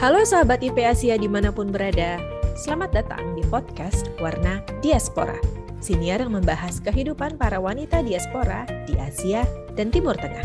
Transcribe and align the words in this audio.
Halo 0.00 0.24
sahabat 0.24 0.64
IP 0.64 0.80
Asia 0.80 1.20
di 1.20 1.28
mana 1.28 1.52
pun 1.52 1.68
berada, 1.68 2.16
selamat 2.56 3.04
datang 3.04 3.36
di 3.36 3.44
podcast 3.52 4.08
Warna 4.16 4.64
Diaspora. 4.80 5.36
Siniar 5.84 6.24
yang 6.24 6.40
membahas 6.40 6.80
kehidupan 6.80 7.36
para 7.36 7.60
wanita 7.60 8.00
diaspora 8.00 8.64
di 8.88 8.96
Asia 8.96 9.44
dan 9.76 9.92
Timur 9.92 10.16
Tengah. 10.16 10.40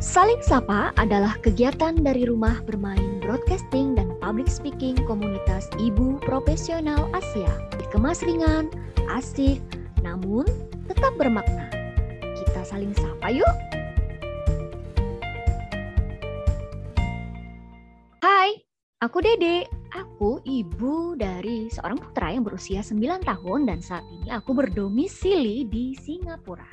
Saling 0.00 0.40
Sapa 0.40 0.96
adalah 0.96 1.36
kegiatan 1.44 1.92
dari 2.00 2.24
rumah 2.24 2.64
bermain 2.64 3.20
broadcasting 3.20 4.00
dan 4.00 4.08
public 4.24 4.48
speaking 4.48 4.96
komunitas 5.04 5.68
ibu 5.76 6.16
profesional 6.24 7.12
Asia. 7.12 7.52
Dikemas 7.76 8.24
ringan, 8.24 8.72
asik, 9.12 9.60
namun 10.00 10.48
tetap 10.88 11.12
bermakna. 11.20 11.68
Kita 12.32 12.64
saling 12.64 12.96
sapa 12.96 13.28
yuk! 13.28 13.83
Aku 19.04 19.20
Dede, 19.20 19.68
aku 19.92 20.40
ibu 20.48 21.12
dari 21.12 21.68
seorang 21.68 22.00
putra 22.00 22.32
yang 22.32 22.40
berusia 22.40 22.80
9 22.80 23.20
tahun 23.20 23.68
dan 23.68 23.84
saat 23.84 24.00
ini 24.08 24.32
aku 24.32 24.56
berdomisili 24.56 25.68
di 25.68 25.92
Singapura. 25.92 26.64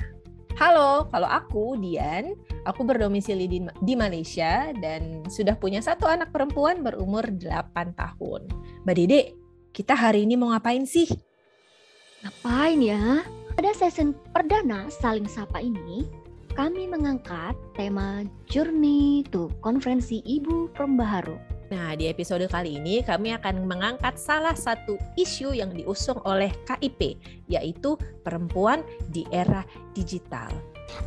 Halo, 0.56 1.12
kalau 1.12 1.28
aku 1.28 1.76
Dian, 1.76 2.32
aku 2.64 2.88
berdomisili 2.88 3.44
di, 3.44 3.60
di 3.84 3.92
Malaysia 3.92 4.72
dan 4.80 5.28
sudah 5.28 5.60
punya 5.60 5.84
satu 5.84 6.08
anak 6.08 6.32
perempuan 6.32 6.80
berumur 6.80 7.20
8 7.36 8.00
tahun. 8.00 8.48
Mbak 8.88 8.96
Dede, 8.96 9.36
kita 9.76 9.92
hari 9.92 10.24
ini 10.24 10.32
mau 10.32 10.56
ngapain 10.56 10.88
sih? 10.88 11.12
Ngapain 12.24 12.80
ya? 12.80 13.28
Pada 13.52 13.76
sesi 13.76 14.08
perdana 14.32 14.88
saling 14.88 15.28
sapa 15.28 15.60
ini, 15.60 16.08
kami 16.56 16.88
mengangkat 16.88 17.52
tema 17.76 18.24
Journey 18.48 19.20
to 19.28 19.52
Konferensi 19.60 20.24
Ibu 20.24 20.72
Perembaharu 20.72 21.51
Nah, 21.72 21.96
di 21.96 22.04
episode 22.04 22.44
kali 22.52 22.76
ini 22.76 23.00
kami 23.00 23.32
akan 23.32 23.64
mengangkat 23.64 24.20
salah 24.20 24.52
satu 24.52 25.00
isu 25.16 25.56
yang 25.56 25.72
diusung 25.72 26.20
oleh 26.28 26.52
KIP, 26.68 27.16
yaitu 27.48 27.96
perempuan 28.20 28.84
di 29.08 29.24
era 29.32 29.64
digital. 29.96 30.52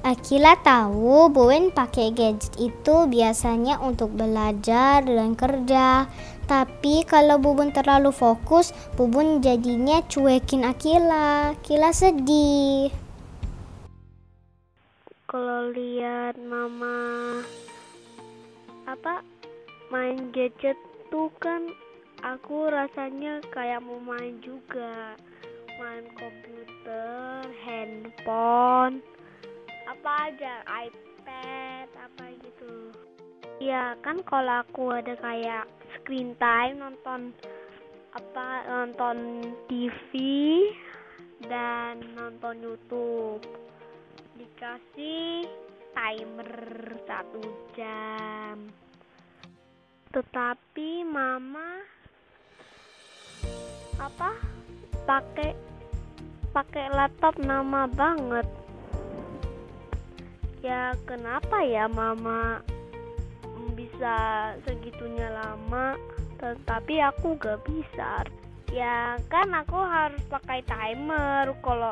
Akila 0.01 0.57
tahu 0.65 1.29
Buin 1.29 1.69
pakai 1.69 2.09
gadget 2.09 2.49
itu 2.57 3.05
biasanya 3.05 3.77
untuk 3.77 4.17
belajar 4.17 5.05
dan 5.05 5.37
kerja. 5.37 6.09
Tapi 6.49 7.05
kalau 7.05 7.37
Bubun 7.37 7.69
terlalu 7.69 8.09
fokus, 8.09 8.73
Bubun 8.97 9.45
jadinya 9.45 10.01
cuekin 10.09 10.65
Akila. 10.65 11.53
Akila 11.53 11.93
sedih. 11.93 12.89
Kalau 15.29 15.69
lihat 15.69 16.41
mama 16.41 17.45
apa 18.85 19.21
main 19.93 20.33
gadget 20.33 20.77
tuh 21.13 21.29
kan 21.37 21.69
aku 22.25 22.69
rasanya 22.73 23.41
kayak 23.53 23.83
mau 23.85 24.01
main 24.01 24.41
juga. 24.41 25.13
Main 25.75 26.07
komputer 26.15 27.43
handphone 27.67 29.03
apa 29.85 30.31
aja 30.31 30.63
iPad 30.65 31.87
apa 31.99 32.23
gitu. 32.39 32.95
Ya 33.59 33.99
kan 33.99 34.23
kalau 34.23 34.63
aku 34.63 34.95
ada 34.95 35.19
kayak 35.19 35.67
screen 35.97 36.31
time 36.39 36.79
nonton 36.79 37.35
apa 38.15 38.63
nonton 38.71 39.51
TV 39.67 40.11
dan 41.51 41.99
nonton 42.15 42.63
YouTube. 42.63 43.43
Dikasih 44.39 45.43
timer 45.91 46.51
satu 47.07 47.43
jam 47.75 48.84
tetapi 50.15 51.03
mama 51.03 51.83
apa? 53.99 54.31
Pakai 55.03 55.51
pakai 56.55 56.87
laptop 56.95 57.35
nama 57.43 57.83
banget. 57.83 58.47
Ya 60.63 60.95
kenapa 61.03 61.67
ya 61.67 61.91
mama 61.91 62.63
bisa 63.75 64.15
segitunya 64.63 65.27
lama? 65.35 65.99
Tetapi 66.39 66.95
aku 67.11 67.35
gak 67.35 67.59
bisa. 67.67 68.23
Ya 68.71 69.19
kan 69.27 69.51
aku 69.51 69.83
harus 69.83 70.23
pakai 70.31 70.63
timer. 70.63 71.51
Kalau 71.59 71.91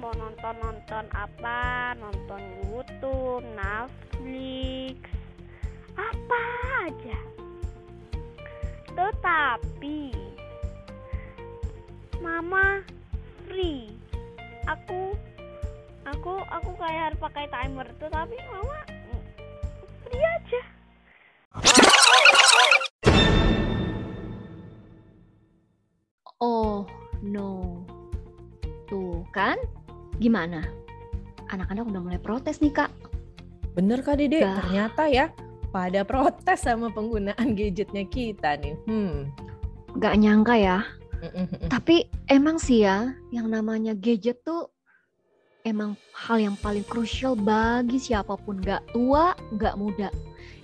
mau 0.00 0.16
nonton 0.16 0.56
nonton 0.64 1.04
apa? 1.12 1.92
Nonton 2.00 2.40
YouTube 2.64 3.44
Netflix 3.52 4.96
apa 6.00 6.42
aja 6.88 7.39
tetapi 9.00 10.12
mama 12.20 12.84
free. 13.48 13.88
Aku 14.68 15.16
aku 16.04 16.32
aku 16.52 16.70
kayak 16.76 17.02
harus 17.08 17.18
pakai 17.24 17.48
timer. 17.48 17.88
Tetapi 17.96 18.36
mama 18.52 18.78
free 20.04 20.20
aja. 20.20 20.60
Oh 26.44 26.84
no. 27.24 27.80
Tuh 28.84 29.24
kan? 29.32 29.56
Gimana? 30.20 30.60
Anak-anak 31.48 31.88
udah 31.88 32.00
mulai 32.04 32.20
protes 32.20 32.60
nih 32.60 32.76
kak. 32.76 32.92
Bener 33.72 34.04
kak 34.04 34.20
dede? 34.20 34.44
Gak. 34.44 34.60
ternyata 34.60 35.08
ya 35.08 35.32
pada 35.70 36.02
protes 36.02 36.66
sama 36.66 36.90
penggunaan 36.90 37.54
gadgetnya 37.54 38.04
kita 38.06 38.58
nih. 38.58 38.76
Hmm. 38.86 39.30
Gak 39.98 40.18
nyangka 40.18 40.54
ya. 40.58 40.78
Tapi 41.68 42.08
emang 42.32 42.56
sih 42.56 42.86
ya, 42.86 43.12
yang 43.28 43.50
namanya 43.50 43.92
gadget 43.92 44.40
tuh 44.40 44.72
emang 45.68 45.92
hal 46.16 46.40
yang 46.40 46.56
paling 46.56 46.84
krusial 46.86 47.36
bagi 47.36 48.00
siapa 48.00 48.36
pun, 48.40 48.58
gak 48.62 48.80
tua, 48.94 49.36
gak 49.60 49.76
muda. 49.76 50.08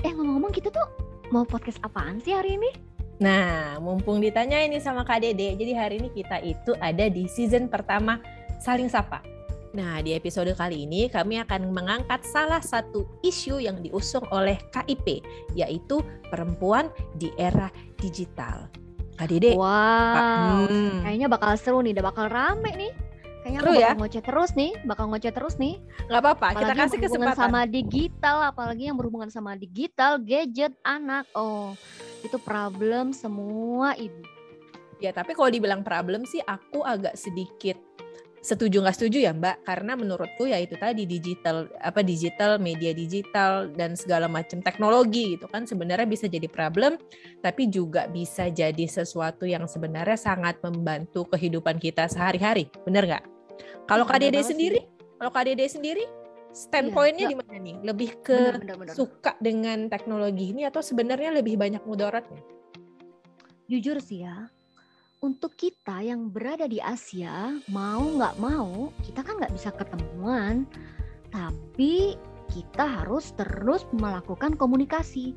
Eh 0.00 0.12
ngomong-ngomong 0.12 0.53
kita 0.53 0.72
tuh 0.72 0.89
mau 1.28 1.45
podcast 1.45 1.83
apaan 1.84 2.22
sih 2.25 2.33
hari 2.33 2.56
ini? 2.56 2.71
Nah, 3.16 3.81
mumpung 3.81 4.21
ditanya 4.21 4.61
ini 4.61 4.77
sama 4.77 5.00
Kak 5.00 5.25
Dede, 5.25 5.56
jadi 5.56 5.72
hari 5.72 6.05
ini 6.05 6.09
kita 6.12 6.37
itu 6.45 6.77
ada 6.81 7.09
di 7.09 7.25
season 7.28 7.69
pertama 7.69 8.21
Saling 8.61 8.93
Sapa. 8.93 9.36
Nah, 9.77 10.01
di 10.01 10.17
episode 10.17 10.57
kali 10.57 10.89
ini 10.89 11.13
kami 11.13 11.37
akan 11.45 11.69
mengangkat 11.69 12.25
salah 12.25 12.65
satu 12.65 13.05
isu 13.21 13.61
yang 13.61 13.85
diusung 13.85 14.25
oleh 14.33 14.57
KIP, 14.73 15.21
yaitu 15.53 16.01
perempuan 16.33 16.89
di 17.21 17.29
era 17.37 17.69
digital. 18.01 18.73
Kak 19.21 19.29
Dede. 19.29 19.53
Wow, 19.53 20.65
hmm. 20.65 21.05
kayaknya 21.05 21.29
bakal 21.29 21.53
seru 21.61 21.85
nih, 21.85 21.93
udah 21.93 22.07
bakal 22.09 22.27
rame 22.33 22.73
nih. 22.73 22.93
Kayaknya 23.45 23.61
seru 23.61 23.73
bakal 23.77 23.85
ya? 23.85 23.93
ngoceh 24.01 24.23
terus 24.25 24.51
nih, 24.57 24.73
bakal 24.89 25.05
ngoceh 25.13 25.33
terus 25.37 25.55
nih. 25.61 25.75
Gak 26.09 26.21
apa-apa, 26.25 26.47
kita 26.57 26.73
kasih 26.73 26.99
kesempatan. 27.05 27.37
sama 27.37 27.61
digital, 27.69 28.37
apalagi 28.49 28.89
yang 28.89 28.97
berhubungan 28.97 29.29
sama 29.29 29.61
digital, 29.61 30.17
gadget, 30.17 30.73
anak. 30.89 31.29
Oh, 31.37 31.77
itu 32.25 32.41
problem 32.41 33.13
semua 33.13 33.93
ibu. 34.01 34.25
Ya, 35.05 35.13
tapi 35.13 35.37
kalau 35.37 35.53
dibilang 35.53 35.85
problem 35.85 36.25
sih 36.25 36.41
aku 36.41 36.81
agak 36.81 37.21
sedikit 37.21 37.77
setuju 38.47 38.79
nggak 38.79 38.95
setuju 38.95 39.19
ya 39.27 39.34
Mbak? 39.34 39.67
Karena 39.67 39.99
menurutku 39.99 40.47
ya 40.47 40.62
itu 40.62 40.79
tadi 40.79 41.03
digital 41.03 41.67
apa 41.83 42.07
digital 42.07 42.62
media 42.62 42.95
digital 42.95 43.67
dan 43.75 43.99
segala 43.99 44.31
macam 44.31 44.62
teknologi 44.62 45.34
itu 45.34 45.51
kan 45.51 45.67
sebenarnya 45.67 46.07
bisa 46.07 46.31
jadi 46.31 46.47
problem 46.47 46.95
tapi 47.43 47.67
juga 47.67 48.07
bisa 48.07 48.47
jadi 48.47 48.87
sesuatu 48.87 49.51
yang 49.51 49.67
sebenarnya 49.67 50.15
sangat 50.15 50.62
membantu 50.62 51.27
kehidupan 51.34 51.83
kita 51.83 52.07
sehari-hari. 52.07 52.71
Benar 52.87 53.11
nggak? 53.11 53.25
Kalau 53.91 54.07
Kak 54.07 54.23
Dede 54.23 54.47
sendiri? 54.47 54.87
Kalau 55.19 55.34
Dede 55.34 55.67
sendiri 55.67 56.07
standpointnya 56.55 57.27
iya, 57.27 57.33
di 57.34 57.39
mana 57.43 57.59
nih? 57.59 57.77
Lebih 57.83 58.11
ke 58.23 58.39
bener, 58.39 58.63
bener, 58.63 58.77
bener. 58.87 58.95
suka 58.95 59.34
dengan 59.43 59.91
teknologi 59.91 60.55
ini 60.55 60.63
atau 60.63 60.78
sebenarnya 60.78 61.34
lebih 61.34 61.59
banyak 61.59 61.83
mudaratnya? 61.83 62.41
Jujur 63.66 63.98
sih 63.98 64.22
ya 64.22 64.47
untuk 65.24 65.57
kita 65.57 66.04
yang 66.04 66.28
berada 66.28 66.68
di 66.68 66.77
Asia, 66.77 67.57
mau 67.72 68.04
nggak 68.04 68.36
mau, 68.36 68.92
kita 69.01 69.24
kan 69.24 69.41
nggak 69.41 69.54
bisa 69.57 69.72
ketemuan, 69.72 70.68
tapi 71.33 72.21
kita 72.53 72.84
harus 72.84 73.33
terus 73.34 73.89
melakukan 73.97 74.54
komunikasi. 74.54 75.33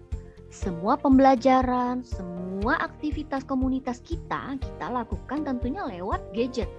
Semua 0.50 0.98
pembelajaran, 0.98 2.02
semua 2.02 2.82
aktivitas 2.82 3.46
komunitas 3.46 4.02
kita, 4.02 4.58
kita 4.58 4.86
lakukan 4.90 5.46
tentunya 5.46 5.86
lewat 5.86 6.20
gadget, 6.34 6.70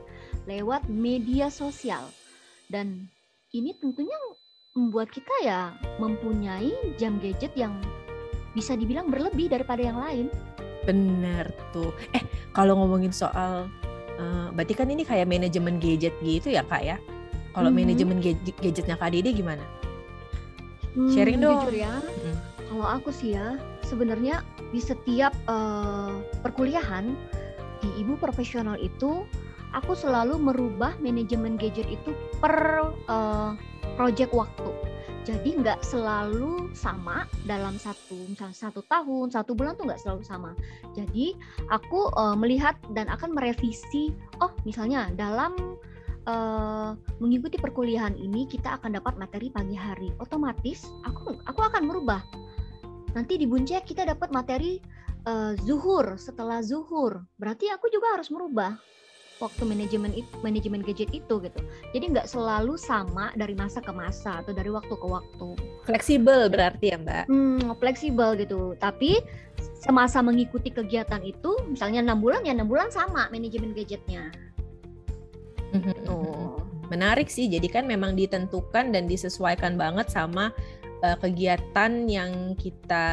lewat 0.44 0.85
media 0.91 1.49
sosial. 1.49 2.03
Dan 2.69 3.06
ini 3.55 3.75
tentunya 3.79 4.14
membuat 4.75 5.11
kita 5.11 5.35
ya 5.43 5.75
mempunyai 5.99 6.70
jam 6.99 7.19
gadget 7.19 7.50
yang 7.58 7.75
bisa 8.55 8.75
dibilang 8.75 9.11
berlebih 9.11 9.50
daripada 9.50 9.82
yang 9.82 9.99
lain. 9.99 10.26
Bener 10.91 11.47
tuh. 11.71 11.95
Eh, 12.11 12.23
kalau 12.51 12.75
ngomongin 12.83 13.15
soal, 13.15 13.71
uh, 14.19 14.49
berarti 14.51 14.75
kan 14.75 14.91
ini 14.91 15.07
kayak 15.07 15.31
manajemen 15.31 15.79
gadget 15.79 16.15
gitu 16.19 16.51
ya 16.51 16.67
kak 16.67 16.83
ya? 16.83 16.99
Kalau 17.55 17.71
mm 17.71 17.79
-hmm. 17.79 17.87
manajemen 17.87 18.19
gadget, 18.19 18.57
gadgetnya 18.59 18.99
kak 18.99 19.15
Dede 19.15 19.31
gimana? 19.31 19.63
Hmm, 20.99 21.15
Sharing 21.15 21.39
dong. 21.39 21.63
Jujur 21.63 21.77
ya, 21.79 22.03
hmm. 22.03 22.37
kalau 22.67 22.83
Kalau 22.83 22.87
aku 22.99 23.11
sih 23.15 23.39
ya, 23.39 23.59
sebenarnya 23.87 24.43
di 24.75 24.83
setiap 24.83 25.31
uh, 25.47 26.19
perkuliahan 26.43 27.15
di 27.79 27.89
ibu 28.03 28.19
profesional 28.19 28.75
itu, 28.79 29.23
aku 29.71 29.95
selalu 29.95 30.39
merubah 30.39 30.99
manajemen 30.99 31.55
gadget 31.55 31.87
itu 31.87 32.11
per 32.43 32.91
uh, 33.07 33.55
project 33.95 34.35
waktu. 34.35 34.90
Jadi 35.20 35.61
nggak 35.61 35.84
selalu 35.84 36.72
sama 36.72 37.28
dalam 37.44 37.76
satu 37.76 38.17
misalnya 38.25 38.56
satu 38.56 38.81
tahun, 38.88 39.28
satu 39.28 39.52
bulan 39.52 39.76
tuh 39.76 39.84
nggak 39.87 40.00
selalu 40.00 40.22
sama. 40.25 40.50
Jadi 40.96 41.37
aku 41.69 42.08
uh, 42.17 42.32
melihat 42.32 42.75
dan 42.96 43.06
akan 43.12 43.37
merevisi. 43.37 44.17
Oh 44.40 44.49
misalnya 44.64 45.12
dalam 45.12 45.76
uh, 46.25 46.96
mengikuti 47.20 47.61
perkuliahan 47.61 48.17
ini 48.17 48.49
kita 48.49 48.81
akan 48.81 48.96
dapat 48.96 49.20
materi 49.20 49.52
pagi 49.52 49.76
hari. 49.76 50.08
Otomatis 50.19 50.88
aku 51.05 51.37
aku 51.44 51.61
akan 51.61 51.84
merubah. 51.84 52.25
Nanti 53.12 53.37
di 53.37 53.44
Buncek 53.44 53.84
kita 53.84 54.08
dapat 54.08 54.32
materi 54.32 54.81
uh, 55.28 55.52
zuhur 55.61 56.17
setelah 56.17 56.64
zuhur. 56.64 57.28
Berarti 57.37 57.69
aku 57.69 57.93
juga 57.93 58.17
harus 58.17 58.32
merubah 58.32 58.72
waktu 59.41 59.63
manajemen 59.65 60.13
manajemen 60.45 60.85
gadget 60.85 61.11
itu 61.11 61.41
gitu. 61.41 61.61
Jadi 61.97 62.05
nggak 62.13 62.29
selalu 62.29 62.77
sama 62.77 63.33
dari 63.35 63.57
masa 63.57 63.81
ke 63.81 63.91
masa 63.91 64.45
atau 64.45 64.53
dari 64.53 64.69
waktu 64.69 64.93
ke 64.93 65.07
waktu. 65.09 65.49
Fleksibel 65.89 66.53
berarti 66.53 66.93
ya 66.93 66.99
Mbak? 67.01 67.25
Hmm, 67.27 67.73
fleksibel 67.81 68.37
gitu. 68.37 68.77
Tapi 68.77 69.19
semasa 69.81 70.21
mengikuti 70.21 70.69
kegiatan 70.69 71.25
itu, 71.25 71.57
misalnya 71.67 72.05
enam 72.05 72.21
bulan 72.21 72.45
ya 72.45 72.53
enam 72.53 72.69
bulan 72.69 72.93
sama 72.93 73.27
manajemen 73.33 73.73
gadgetnya. 73.73 74.29
Oh. 76.07 76.61
Menarik 76.91 77.31
sih. 77.31 77.47
Jadi 77.47 77.71
kan 77.71 77.87
memang 77.87 78.19
ditentukan 78.19 78.91
dan 78.91 79.07
disesuaikan 79.07 79.79
banget 79.79 80.11
sama 80.11 80.51
uh, 81.02 81.17
kegiatan 81.19 82.06
yang 82.08 82.55
kita 82.56 83.06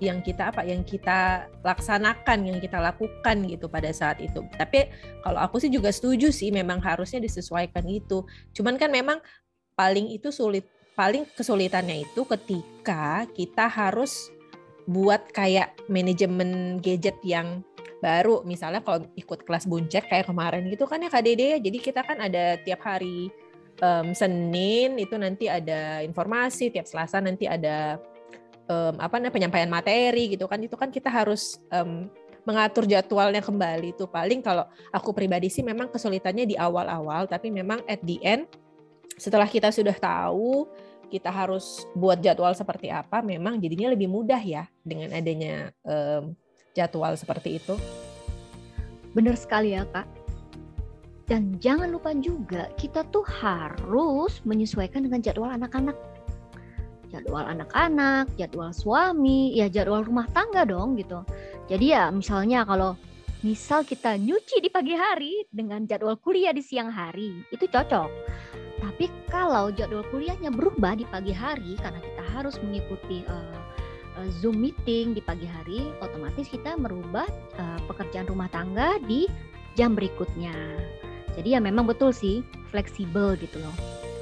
yang 0.00 0.24
kita 0.24 0.48
apa 0.48 0.64
yang 0.64 0.80
kita 0.80 1.48
laksanakan 1.60 2.48
yang 2.48 2.58
kita 2.58 2.80
lakukan 2.80 3.36
gitu 3.46 3.68
pada 3.68 3.92
saat 3.92 4.18
itu. 4.20 4.40
Tapi 4.56 4.88
kalau 5.24 5.40
aku 5.40 5.60
sih 5.60 5.72
juga 5.72 5.92
setuju 5.92 6.32
sih 6.32 6.48
memang 6.48 6.80
harusnya 6.80 7.20
disesuaikan 7.20 7.84
itu 7.86 8.24
cuman 8.56 8.80
kan 8.80 8.88
memang 8.88 9.20
paling 9.76 10.12
itu 10.12 10.32
sulit 10.32 10.64
paling 10.98 11.24
kesulitannya 11.32 12.04
itu 12.04 12.24
ketika 12.28 13.24
kita 13.32 13.64
harus 13.68 14.28
buat 14.90 15.22
kayak 15.30 15.76
manajemen 15.86 16.82
gadget 16.82 17.16
yang 17.22 17.62
baru. 18.00 18.42
Misalnya 18.42 18.80
kalau 18.82 19.06
ikut 19.14 19.44
kelas 19.44 19.68
buncek 19.68 20.08
kayak 20.08 20.26
kemarin 20.26 20.66
gitu 20.72 20.88
kan 20.88 21.04
ya 21.04 21.12
Dede 21.20 21.56
ya. 21.56 21.58
Jadi 21.60 21.78
kita 21.78 22.00
kan 22.02 22.18
ada 22.18 22.56
tiap 22.64 22.80
hari 22.82 23.28
um, 23.80 24.12
Senin 24.12 24.96
itu 25.00 25.16
nanti 25.16 25.48
ada 25.48 26.04
informasi, 26.04 26.70
tiap 26.70 26.86
Selasa 26.86 27.18
nanti 27.18 27.48
ada 27.48 27.98
um, 28.68 28.94
apa 29.00 29.18
namanya 29.18 29.34
penyampaian 29.34 29.70
materi 29.72 30.36
gitu 30.36 30.46
kan. 30.46 30.60
Itu 30.60 30.76
kan 30.76 30.92
kita 30.92 31.10
harus 31.10 31.58
um, 31.72 32.08
mengatur 32.44 32.88
jadwalnya 32.88 33.44
kembali 33.44 33.92
itu 33.96 34.08
paling 34.08 34.40
kalau 34.40 34.64
aku 34.92 35.12
pribadi 35.12 35.52
sih 35.52 35.60
memang 35.60 35.92
kesulitannya 35.92 36.48
di 36.48 36.56
awal-awal 36.56 37.28
tapi 37.28 37.52
memang 37.52 37.84
at 37.84 38.00
the 38.00 38.16
end 38.24 38.48
setelah 39.20 39.44
kita 39.44 39.68
sudah 39.68 39.92
tahu 39.92 40.64
kita 41.12 41.28
harus 41.28 41.84
buat 41.92 42.16
jadwal 42.22 42.54
seperti 42.56 42.88
apa 42.88 43.20
memang 43.20 43.60
jadinya 43.60 43.92
lebih 43.92 44.08
mudah 44.08 44.40
ya 44.40 44.64
dengan 44.80 45.12
adanya 45.12 45.74
um, 45.84 46.32
jadwal 46.72 47.12
seperti 47.18 47.58
itu. 47.58 47.74
Benar 49.10 49.34
sekali 49.34 49.74
ya 49.74 49.82
kak 49.90 50.06
dan 51.30 51.62
jangan 51.62 51.94
lupa 51.94 52.10
juga 52.18 52.66
kita 52.74 53.06
tuh 53.14 53.22
harus 53.22 54.42
menyesuaikan 54.42 55.06
dengan 55.06 55.22
jadwal 55.22 55.54
anak-anak. 55.54 55.94
Jadwal 57.06 57.46
anak-anak, 57.46 58.34
jadwal 58.34 58.74
suami, 58.74 59.54
ya 59.54 59.70
jadwal 59.70 60.02
rumah 60.02 60.26
tangga 60.34 60.66
dong 60.66 60.98
gitu. 60.98 61.22
Jadi 61.70 61.94
ya 61.94 62.10
misalnya 62.10 62.66
kalau 62.66 62.98
misal 63.46 63.86
kita 63.86 64.18
nyuci 64.18 64.58
di 64.58 64.74
pagi 64.74 64.98
hari 64.98 65.46
dengan 65.54 65.86
jadwal 65.86 66.18
kuliah 66.18 66.50
di 66.50 66.66
siang 66.66 66.90
hari, 66.90 67.46
itu 67.54 67.62
cocok. 67.70 68.10
Tapi 68.82 69.06
kalau 69.30 69.70
jadwal 69.70 70.02
kuliahnya 70.10 70.50
berubah 70.50 70.98
di 70.98 71.06
pagi 71.06 71.30
hari 71.30 71.78
karena 71.78 72.02
kita 72.02 72.22
harus 72.34 72.58
mengikuti 72.58 73.22
uh, 73.30 73.58
Zoom 74.42 74.58
meeting 74.58 75.14
di 75.14 75.22
pagi 75.22 75.46
hari, 75.46 75.94
otomatis 76.02 76.50
kita 76.50 76.74
merubah 76.74 77.30
uh, 77.54 77.78
pekerjaan 77.86 78.26
rumah 78.26 78.50
tangga 78.50 78.98
di 79.06 79.30
jam 79.78 79.94
berikutnya. 79.94 80.54
Jadi 81.40 81.56
ya 81.56 81.60
memang 81.64 81.88
betul 81.88 82.12
sih 82.12 82.44
fleksibel 82.68 83.32
gitu 83.40 83.56
loh. 83.64 83.72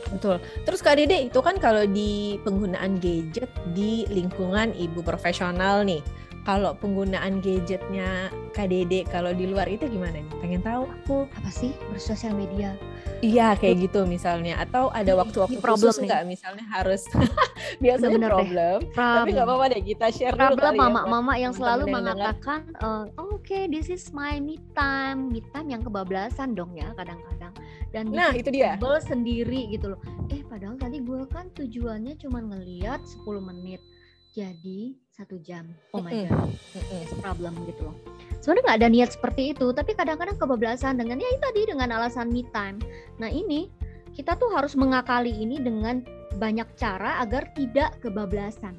Betul. 0.09 0.39
Terus 0.65 0.81
Kak 0.81 0.97
Dede 0.97 1.29
itu 1.29 1.41
kan 1.43 1.59
kalau 1.59 1.85
di 1.85 2.39
penggunaan 2.47 3.03
gadget 3.03 3.51
di 3.75 4.07
lingkungan 4.09 4.73
ibu 4.73 5.03
profesional 5.03 5.83
nih, 5.83 6.01
kalau 6.49 6.73
penggunaan 6.81 7.45
gadgetnya 7.45 8.33
Kak 8.57 8.73
Dede 8.73 9.05
kalau 9.05 9.37
di 9.37 9.45
luar 9.45 9.69
itu 9.69 9.85
gimana 9.85 10.17
nih? 10.17 10.33
Pengen 10.41 10.65
tahu 10.65 10.89
aku. 10.89 11.29
Apa 11.37 11.53
sih? 11.53 11.77
Bersosial 11.93 12.33
media? 12.33 12.73
Iya 13.21 13.53
kayak 13.61 13.85
gitu 13.85 14.09
misalnya. 14.09 14.57
Atau 14.57 14.89
ada 14.97 15.13
waktu-waktu 15.13 15.61
khusus 15.61 16.01
nggak? 16.01 16.25
Misalnya 16.25 16.65
harus 16.73 17.05
biasanya 17.85 18.17
Bener 18.17 18.33
problem, 18.33 18.81
deh. 18.81 18.97
tapi 18.97 19.37
nggak 19.37 19.45
apa-apa 19.45 19.65
deh 19.77 19.83
kita 19.85 20.07
share 20.09 20.33
problem 20.33 20.73
ya, 20.73 20.81
mama-mama 20.81 21.37
ya, 21.37 21.41
yang 21.45 21.53
selalu 21.53 21.85
mengatakan 21.93 22.65
uh, 22.81 23.05
oh, 23.21 23.37
oke 23.37 23.45
okay, 23.45 23.69
this 23.69 23.93
is 23.93 24.09
my 24.17 24.41
me 24.41 24.57
time. 24.73 25.29
Me 25.29 25.45
time 25.53 25.69
yang 25.69 25.85
kebablasan 25.85 26.57
dong 26.57 26.73
ya 26.73 26.97
kadang-kadang. 26.97 27.53
Dan 27.93 28.09
nah 28.09 28.33
itu 28.33 28.49
dia. 28.49 28.81
sendiri 29.05 29.69
gitu 29.69 29.93
loh. 29.93 30.01
Eh 30.33 30.41
padahal 30.49 30.81
tadi 30.81 31.05
gue 31.05 31.29
kan 31.29 31.53
tujuannya 31.53 32.17
cuma 32.17 32.41
ngeliat 32.41 33.05
10 33.05 33.37
menit 33.45 33.85
jadi 34.33 34.95
satu 35.11 35.41
jam. 35.43 35.67
Oh 35.93 36.03
my 36.05 36.29
god. 36.29 36.53
It's 36.75 37.15
problem 37.19 37.59
gitu 37.67 37.91
loh. 37.91 37.97
Sebenarnya 38.39 38.65
nggak 38.65 38.79
ada 38.79 38.89
niat 38.89 39.11
seperti 39.13 39.43
itu 39.57 39.67
tapi 39.75 39.93
kadang-kadang 39.97 40.39
kebablasan 40.39 41.01
dengan 41.01 41.19
ya 41.19 41.29
itu 41.33 41.43
tadi 41.43 41.61
dengan 41.67 41.89
alasan 41.95 42.31
me 42.31 42.47
time. 42.55 42.79
Nah 43.19 43.29
ini 43.29 43.67
kita 44.15 44.39
tuh 44.39 44.51
harus 44.55 44.79
mengakali 44.79 45.31
ini 45.31 45.59
dengan 45.59 46.03
banyak 46.39 46.67
cara 46.79 47.19
agar 47.23 47.51
tidak 47.55 47.99
kebablasan. 47.99 48.79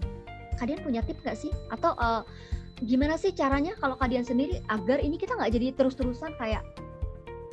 Kalian 0.60 0.80
punya 0.84 1.01
tips 1.04 1.24
gak 1.24 1.40
sih? 1.40 1.51
Atau 1.72 1.96
uh, 1.96 2.24
gimana 2.84 3.19
sih 3.19 3.36
caranya 3.36 3.75
kalau 3.80 4.00
kalian 4.00 4.24
sendiri 4.24 4.63
agar 4.72 5.04
ini 5.04 5.19
kita 5.19 5.36
nggak 5.36 5.51
jadi 5.51 5.68
terus-terusan 5.75 6.36
kayak 6.40 6.63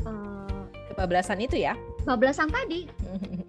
uh, 0.07 0.67
kebablasan 0.91 1.43
itu 1.43 1.59
ya? 1.59 1.75
kebablasan 2.07 2.47
tadi 2.55 2.87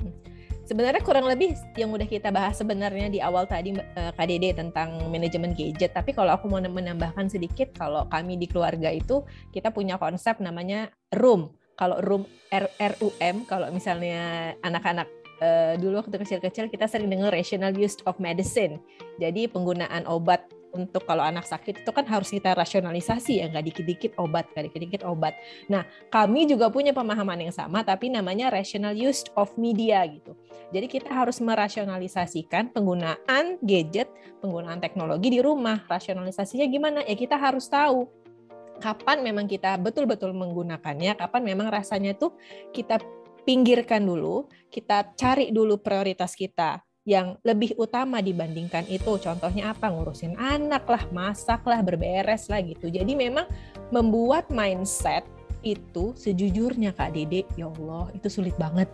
Sebenarnya 0.67 0.99
kurang 0.99 1.31
lebih 1.31 1.55
yang 1.79 1.95
udah 1.95 2.03
kita 2.03 2.27
bahas 2.27 2.59
sebenarnya 2.59 3.07
di 3.07 3.23
awal 3.23 3.47
tadi 3.47 3.71
uh, 3.71 3.79
eh, 3.79 4.11
KDD 4.11 4.59
tentang 4.59 4.99
manajemen 5.07 5.55
gadget. 5.55 5.95
Tapi 5.95 6.11
kalau 6.11 6.35
aku 6.35 6.51
mau 6.51 6.59
menambahkan 6.59 7.31
sedikit, 7.31 7.71
kalau 7.71 8.03
kami 8.11 8.35
di 8.35 8.51
keluarga 8.51 8.91
itu 8.91 9.23
kita 9.55 9.71
punya 9.71 9.95
konsep 9.95 10.43
namanya 10.43 10.91
room. 11.15 11.55
Kalau 11.79 12.03
room 12.03 12.27
R 12.51 12.67
RUM, 12.99 13.47
kalau 13.47 13.71
misalnya 13.71 14.51
anak-anak 14.59 15.07
uh, 15.39 15.79
dulu 15.79 16.03
waktu 16.03 16.19
kecil-kecil 16.19 16.67
kita 16.67 16.83
sering 16.89 17.07
dengar 17.07 17.31
rational 17.31 17.71
use 17.71 17.95
of 18.03 18.19
medicine. 18.19 18.83
Jadi 19.23 19.47
penggunaan 19.47 20.03
obat 20.03 20.51
untuk 20.75 21.07
kalau 21.07 21.23
anak 21.23 21.47
sakit 21.47 21.83
itu 21.83 21.91
kan 21.91 22.03
harus 22.07 22.27
kita 22.31 22.51
rasionalisasi 22.51 23.39
ya 23.39 23.45
nggak 23.47 23.65
dikit-dikit 23.71 24.11
obat 24.19 24.49
nggak 24.51 24.71
dikit-dikit 24.71 25.01
obat. 25.07 25.35
Nah 25.71 25.87
kami 26.11 26.47
juga 26.49 26.67
punya 26.67 26.91
pemahaman 26.91 27.47
yang 27.47 27.53
sama 27.55 27.83
tapi 27.83 28.11
namanya 28.11 28.51
rational 28.51 28.95
use 28.95 29.23
of 29.39 29.53
media 29.55 30.03
gitu. 30.07 30.35
Jadi 30.73 30.87
kita 30.91 31.09
harus 31.11 31.39
merasionalisasikan 31.39 32.75
penggunaan 32.75 33.61
gadget, 33.63 34.11
penggunaan 34.43 34.83
teknologi 34.83 35.31
di 35.31 35.39
rumah. 35.39 35.87
Rasionalisasinya 35.87 36.67
gimana? 36.67 36.99
Ya 37.07 37.15
kita 37.15 37.39
harus 37.39 37.71
tahu 37.71 38.11
kapan 38.83 39.23
memang 39.25 39.47
kita 39.49 39.79
betul-betul 39.79 40.35
menggunakannya, 40.35 41.17
kapan 41.17 41.41
memang 41.41 41.71
rasanya 41.71 42.13
tuh 42.13 42.35
kita 42.75 42.99
pinggirkan 43.47 44.03
dulu, 44.03 44.51
kita 44.67 45.15
cari 45.15 45.55
dulu 45.55 45.79
prioritas 45.79 46.35
kita 46.35 46.86
yang 47.07 47.39
lebih 47.47 47.71
utama 47.79 48.19
dibandingkan 48.19 48.83
itu. 48.91 49.15
Contohnya 49.15 49.71
apa? 49.71 49.87
Ngurusin 49.87 50.35
anak 50.35 50.83
lah, 50.91 51.07
masak 51.15 51.63
lah, 51.63 51.79
berberes 51.79 52.51
lah 52.51 52.59
gitu. 52.59 52.91
Jadi 52.91 53.15
memang 53.15 53.47
membuat 53.95 54.51
mindset 54.51 55.23
itu 55.63 56.11
sejujurnya 56.19 56.91
Kak 56.91 57.15
Dede, 57.15 57.47
ya 57.55 57.71
Allah, 57.71 58.11
itu 58.11 58.27
sulit 58.27 58.53
banget. 58.59 58.91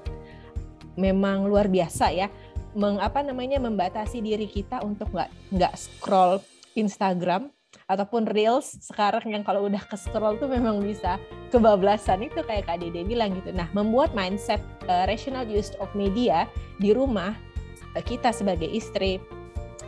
Memang 0.93 1.49
luar 1.49 1.65
biasa 1.65 2.13
ya. 2.13 2.29
Meng, 2.77 3.01
apa 3.01 3.25
namanya 3.25 3.57
membatasi 3.57 4.21
diri 4.21 4.45
kita 4.45 4.85
untuk 4.85 5.09
nggak 5.09 5.29
nggak 5.53 5.73
scroll 5.73 6.37
Instagram 6.77 7.49
ataupun 7.89 8.29
reels 8.29 8.77
sekarang 8.81 9.25
yang 9.29 9.41
kalau 9.41 9.65
udah 9.65 9.81
ke 9.85 9.97
scroll 9.97 10.37
tuh 10.37 10.49
memang 10.49 10.81
bisa 10.81 11.17
kebablasan 11.49 12.29
itu 12.29 12.45
kayak 12.45 12.69
Kak 12.69 12.77
Dede 12.77 13.01
bilang 13.01 13.33
gitu. 13.33 13.49
Nah, 13.49 13.65
membuat 13.73 14.13
mindset 14.13 14.61
uh, 14.85 15.09
rational 15.09 15.45
use 15.49 15.73
of 15.81 15.89
media 15.97 16.45
di 16.77 16.93
rumah 16.93 17.33
kita 18.01 18.33
sebagai 18.33 18.65
istri, 18.65 19.21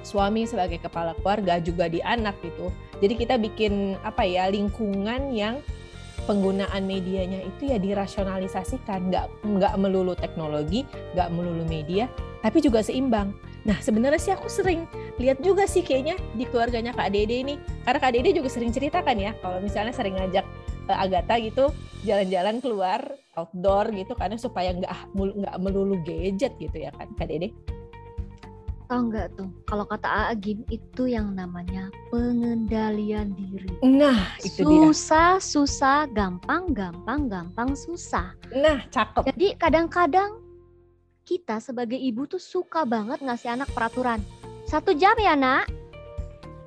suami 0.05 0.45
sebagai 0.45 0.77
kepala 0.77 1.17
keluarga 1.17 1.57
juga 1.57 1.89
di 1.89 2.03
anak 2.05 2.38
gitu. 2.45 2.69
Jadi 3.01 3.13
kita 3.17 3.35
bikin 3.41 3.97
apa 4.05 4.21
ya 4.21 4.45
lingkungan 4.51 5.33
yang 5.33 5.57
penggunaan 6.29 6.85
medianya 6.85 7.41
itu 7.41 7.74
ya 7.74 7.77
dirasionalisasikan, 7.81 9.09
nggak 9.09 9.25
nggak 9.45 9.74
melulu 9.81 10.13
teknologi, 10.13 10.85
nggak 11.17 11.29
melulu 11.33 11.65
media, 11.65 12.05
tapi 12.45 12.62
juga 12.62 12.85
seimbang. 12.85 13.33
Nah 13.65 13.77
sebenarnya 13.81 14.21
sih 14.21 14.33
aku 14.33 14.45
sering 14.45 14.85
lihat 15.17 15.41
juga 15.41 15.65
sih 15.65 15.81
kayaknya 15.81 16.21
di 16.38 16.45
keluarganya 16.45 16.93
Kak 16.93 17.09
Dede 17.09 17.41
ini 17.41 17.55
karena 17.88 18.00
Kak 18.03 18.12
Dede 18.13 18.29
juga 18.35 18.50
sering 18.51 18.69
ceritakan 18.69 19.17
ya 19.17 19.31
kalau 19.41 19.57
misalnya 19.57 19.93
sering 19.95 20.13
ngajak 20.19 20.45
uh, 20.85 20.97
Agatha 21.01 21.35
gitu 21.41 21.74
jalan-jalan 22.05 22.62
keluar 22.62 23.01
outdoor 23.33 23.89
gitu 23.95 24.13
karena 24.13 24.38
supaya 24.38 24.69
nggak 24.75 24.93
nggak 25.17 25.55
melulu 25.57 25.97
gadget 26.05 26.53
gitu 26.62 26.77
ya 26.77 26.93
kan 26.93 27.09
Kak 27.17 27.25
Dede 27.31 27.55
Tahu 28.86 29.01
nggak 29.10 29.27
tuh, 29.34 29.50
kalau 29.65 29.82
kata 29.89 30.30
Agim 30.30 30.62
itu 30.70 31.10
yang 31.10 31.34
namanya 31.34 31.89
pengendalian 32.13 33.34
diri. 33.34 33.65
Nah, 33.82 34.38
itu 34.46 34.62
susah, 34.62 35.42
dia. 35.42 35.46
susah, 35.46 35.98
gampang, 36.13 36.70
gampang, 36.70 37.25
gampang, 37.25 37.74
susah. 37.74 38.38
Nah, 38.54 38.86
cakep. 38.94 39.25
Jadi 39.34 39.48
kadang-kadang 39.58 40.38
kita 41.25 41.58
sebagai 41.58 41.98
ibu 41.98 42.30
tuh 42.30 42.38
suka 42.38 42.86
banget 42.86 43.25
ngasih 43.25 43.58
anak 43.58 43.65
peraturan. 43.74 44.22
Satu 44.70 44.94
jam 44.94 45.18
ya 45.18 45.34
nak. 45.34 45.65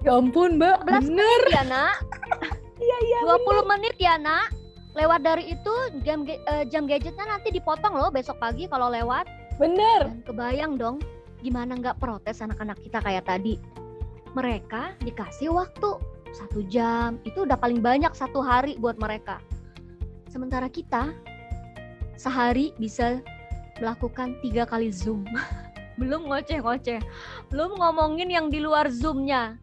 Ya 0.03 0.19
ampun 0.19 0.59
mbak, 0.59 0.83
bener. 0.83 1.07
menit 1.07 1.43
ya 1.55 1.65
nak. 1.67 1.97
Iya 2.79 2.99
iya. 3.11 3.19
20 3.27 3.43
bener. 3.43 3.65
menit 3.75 3.97
ya 3.99 4.15
nak. 4.23 4.55
Lewat 4.95 5.27
dari 5.27 5.51
itu 5.51 5.75
jam 6.07 6.23
uh, 6.23 6.63
jam 6.71 6.87
gadgetnya 6.87 7.27
nanti 7.27 7.51
dipotong 7.51 7.99
loh 7.99 8.07
besok 8.07 8.39
pagi 8.39 8.71
kalau 8.71 8.87
lewat. 8.87 9.27
Bener. 9.59 10.07
Dan 10.07 10.23
kebayang 10.23 10.79
dong 10.79 11.03
gimana 11.41 11.79
nggak 11.79 12.03
protes 12.03 12.43
anak-anak 12.43 12.79
kita 12.83 12.99
kayak 13.03 13.27
tadi? 13.27 13.59
Mereka 14.35 15.01
dikasih 15.03 15.55
waktu 15.55 15.99
satu 16.37 16.61
jam 16.69 17.17
itu 17.25 17.49
udah 17.49 17.57
paling 17.57 17.81
banyak 17.81 18.13
satu 18.13 18.45
hari 18.45 18.77
buat 18.77 19.01
mereka. 19.01 19.41
Sementara 20.29 20.69
kita 20.69 21.11
sehari 22.19 22.77
bisa 22.77 23.23
melakukan 23.81 24.37
tiga 24.45 24.69
kali 24.69 24.93
zoom. 24.93 25.25
Belum 26.01 26.31
ngoceh-ngoceh. 26.31 27.01
Belum 27.51 27.75
ngomongin 27.79 28.31
yang 28.31 28.47
di 28.53 28.63
luar 28.63 28.87
zoomnya. 28.93 29.59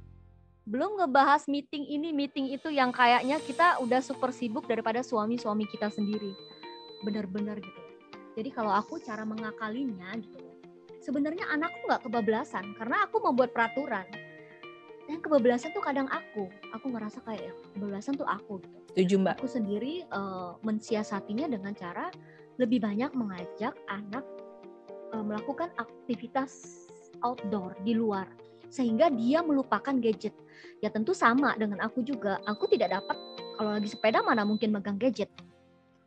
Belum 0.65 0.97
ngebahas 0.97 1.45
meeting 1.45 1.85
ini 1.85 2.09
meeting 2.09 2.49
itu 2.49 2.73
yang 2.73 2.89
kayaknya 2.89 3.37
kita 3.37 3.77
udah 3.79 4.01
super 4.01 4.33
sibuk 4.33 4.65
daripada 4.65 5.05
suami-suami 5.05 5.69
kita 5.69 5.93
sendiri. 5.93 6.33
Benar-benar 7.05 7.61
gitu. 7.61 7.81
Jadi 8.35 8.49
kalau 8.51 8.73
aku 8.73 8.99
cara 8.99 9.23
mengakalinya 9.23 10.11
gitu 10.19 10.34
sebenarnya 11.05 11.45
anakku 11.53 11.85
nggak 11.85 12.01
kebablasan 12.09 12.73
karena 12.81 13.05
aku 13.05 13.21
membuat 13.21 13.53
peraturan. 13.53 14.09
Dan 15.05 15.21
kebablasan 15.21 15.69
tuh 15.77 15.85
kadang 15.85 16.09
aku 16.09 16.49
aku 16.73 16.89
ngerasa 16.89 17.21
kayak 17.29 17.45
ya, 17.45 17.53
kebablasan 17.77 18.17
tuh 18.17 18.25
aku 18.25 18.57
gitu. 18.65 18.77
Setuju 18.97 19.15
mbak. 19.21 19.37
Aku 19.37 19.45
sendiri 19.45 20.01
uh, 20.09 20.57
mensiasatinya 20.65 21.45
dengan 21.45 21.77
cara 21.77 22.09
lebih 22.57 22.81
banyak 22.81 23.13
mengajak 23.13 23.77
anak 23.85 24.25
uh, 25.13 25.21
melakukan 25.21 25.69
aktivitas 25.77 26.89
outdoor 27.21 27.77
di 27.85 27.93
luar 27.93 28.25
sehingga 28.73 29.13
dia 29.13 29.45
melupakan 29.45 29.93
gadget. 30.01 30.33
Ya 30.81 30.89
tentu 30.89 31.13
sama 31.13 31.53
dengan 31.53 31.85
aku 31.85 32.01
juga. 32.01 32.41
Aku 32.49 32.65
tidak 32.65 32.97
dapat 32.97 33.17
kalau 33.61 33.77
lagi 33.77 33.93
sepeda 33.93 34.25
mana 34.25 34.41
mungkin 34.41 34.73
megang 34.73 34.97
gadget 34.97 35.29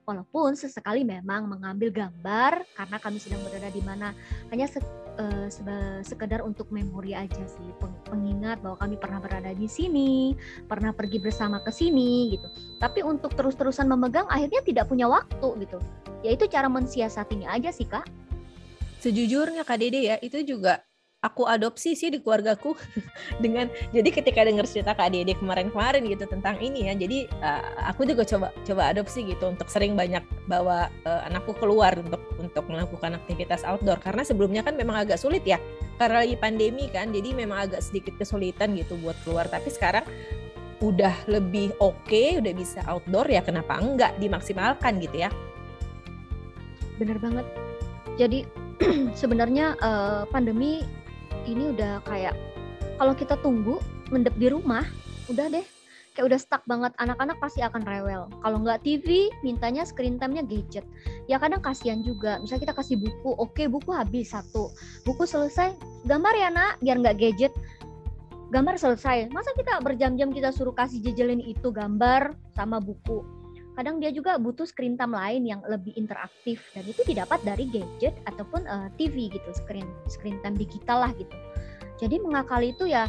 walaupun 0.09 0.57
sesekali 0.57 1.05
memang 1.05 1.45
mengambil 1.45 1.93
gambar 1.93 2.65
karena 2.73 2.97
kami 2.97 3.21
sedang 3.21 3.45
berada 3.45 3.69
di 3.69 3.85
mana 3.85 4.17
hanya 4.49 4.65
se, 4.65 4.81
uh, 5.21 6.01
sekedar 6.01 6.41
untuk 6.41 6.73
memori 6.73 7.13
aja 7.13 7.45
sih 7.45 7.69
pengingat 8.09 8.65
bahwa 8.65 8.81
kami 8.81 8.97
pernah 8.97 9.21
berada 9.21 9.53
di 9.53 9.69
sini 9.69 10.33
pernah 10.65 10.97
pergi 10.97 11.21
bersama 11.21 11.61
ke 11.61 11.69
sini 11.69 12.33
gitu. 12.33 12.49
Tapi 12.81 13.05
untuk 13.05 13.37
terus-terusan 13.37 13.85
memegang 13.85 14.25
akhirnya 14.33 14.65
tidak 14.65 14.89
punya 14.89 15.05
waktu 15.05 15.69
gitu. 15.69 15.77
Yaitu 16.25 16.49
cara 16.49 16.73
mensiasatinya 16.73 17.53
aja 17.53 17.69
sih 17.69 17.85
kak. 17.85 18.09
Sejujurnya 19.05 19.69
kak 19.69 19.77
Dede 19.77 20.09
ya 20.09 20.17
itu 20.25 20.41
juga 20.43 20.88
aku 21.19 21.51
adopsi 21.51 21.99
sih 21.99 22.15
di 22.15 22.23
keluargaku. 22.23 22.79
Dengan 23.45 23.67
jadi 23.91 24.09
ketika 24.11 24.47
dengar 24.47 24.67
cerita 24.71 24.95
Kak 24.95 25.11
Dede 25.11 25.35
kemarin-kemarin 25.35 26.07
gitu 26.07 26.25
tentang 26.31 26.59
ini 26.63 26.87
ya 26.87 26.95
jadi 26.95 27.27
uh, 27.43 27.91
aku 27.91 28.07
juga 28.07 28.23
coba 28.23 28.55
coba 28.63 28.83
adopsi 28.95 29.27
gitu 29.27 29.51
untuk 29.51 29.67
sering 29.67 29.99
banyak 29.99 30.23
bawa 30.47 30.87
uh, 31.03 31.27
anakku 31.27 31.55
keluar 31.59 31.95
untuk 31.99 32.23
untuk 32.39 32.65
melakukan 32.71 33.19
aktivitas 33.19 33.67
outdoor. 33.67 33.99
Karena 33.99 34.23
sebelumnya 34.23 34.63
kan 34.63 34.79
memang 34.79 35.03
agak 35.03 35.19
sulit 35.19 35.43
ya 35.43 35.59
karena 35.99 36.23
lagi 36.23 36.39
pandemi 36.39 36.87
kan 36.87 37.11
jadi 37.11 37.35
memang 37.35 37.71
agak 37.71 37.83
sedikit 37.83 38.15
kesulitan 38.15 38.79
gitu 38.79 38.95
buat 39.03 39.19
keluar. 39.27 39.51
Tapi 39.51 39.69
sekarang 39.75 40.07
udah 40.79 41.27
lebih 41.27 41.75
oke 41.83 41.99
okay, 42.07 42.39
udah 42.39 42.55
bisa 42.55 42.79
outdoor 42.87 43.27
ya 43.27 43.43
kenapa 43.43 43.83
enggak 43.83 44.15
dimaksimalkan 44.23 45.03
gitu 45.03 45.27
ya. 45.27 45.31
Bener 47.03 47.19
banget. 47.19 47.47
Jadi 48.15 48.47
sebenarnya 49.21 49.75
uh, 49.83 50.23
pandemi 50.31 50.87
ini 51.49 51.73
udah 51.73 52.05
kayak 52.05 52.37
kalau 53.01 53.15
kita 53.17 53.41
tunggu 53.41 53.81
mendep 54.13 54.35
di 54.37 54.53
rumah 54.53 54.85
udah 55.33 55.49
deh. 55.49 55.65
Kayak 56.13 56.35
udah 56.35 56.41
stuck 56.43 56.63
banget 56.67 56.91
anak-anak 56.99 57.39
pasti 57.39 57.63
akan 57.63 57.87
rewel. 57.87 58.27
Kalau 58.43 58.59
nggak 58.59 58.83
TV 58.83 59.31
mintanya 59.47 59.87
screen 59.87 60.19
time-nya 60.19 60.43
gadget. 60.43 60.83
Ya 61.31 61.39
kadang 61.39 61.63
kasihan 61.63 62.03
juga. 62.03 62.43
Misalnya 62.43 62.67
kita 62.67 62.75
kasih 62.75 62.97
buku 62.99 63.39
oke 63.39 63.65
buku 63.71 63.95
habis 63.95 64.35
satu. 64.35 64.75
Buku 65.07 65.23
selesai 65.23 65.79
gambar 66.11 66.35
ya 66.35 66.51
nak 66.51 66.83
biar 66.83 66.99
nggak 66.99 67.23
gadget. 67.23 67.55
Gambar 68.51 68.83
selesai. 68.83 69.31
Masa 69.31 69.55
kita 69.55 69.79
berjam-jam 69.79 70.35
kita 70.35 70.51
suruh 70.51 70.75
kasih 70.75 70.99
jejelin 71.07 71.39
itu 71.39 71.71
gambar 71.71 72.35
sama 72.51 72.83
buku 72.83 73.38
kadang 73.79 74.03
dia 74.03 74.11
juga 74.11 74.35
butuh 74.43 74.67
screen 74.67 74.99
time 74.99 75.15
lain 75.15 75.47
yang 75.47 75.63
lebih 75.63 75.95
interaktif 75.95 76.59
dan 76.75 76.83
itu 76.83 76.99
didapat 77.07 77.39
dari 77.47 77.71
gadget 77.71 78.19
ataupun 78.27 78.67
uh, 78.67 78.91
eh, 78.91 78.99
TV 78.99 79.31
gitu 79.31 79.47
screen 79.55 79.87
screen 80.11 80.43
time 80.43 80.59
digital 80.59 81.07
lah 81.07 81.15
gitu. 81.15 81.31
Jadi 82.03 82.19
mengakali 82.19 82.75
itu 82.75 82.91
ya 82.91 83.07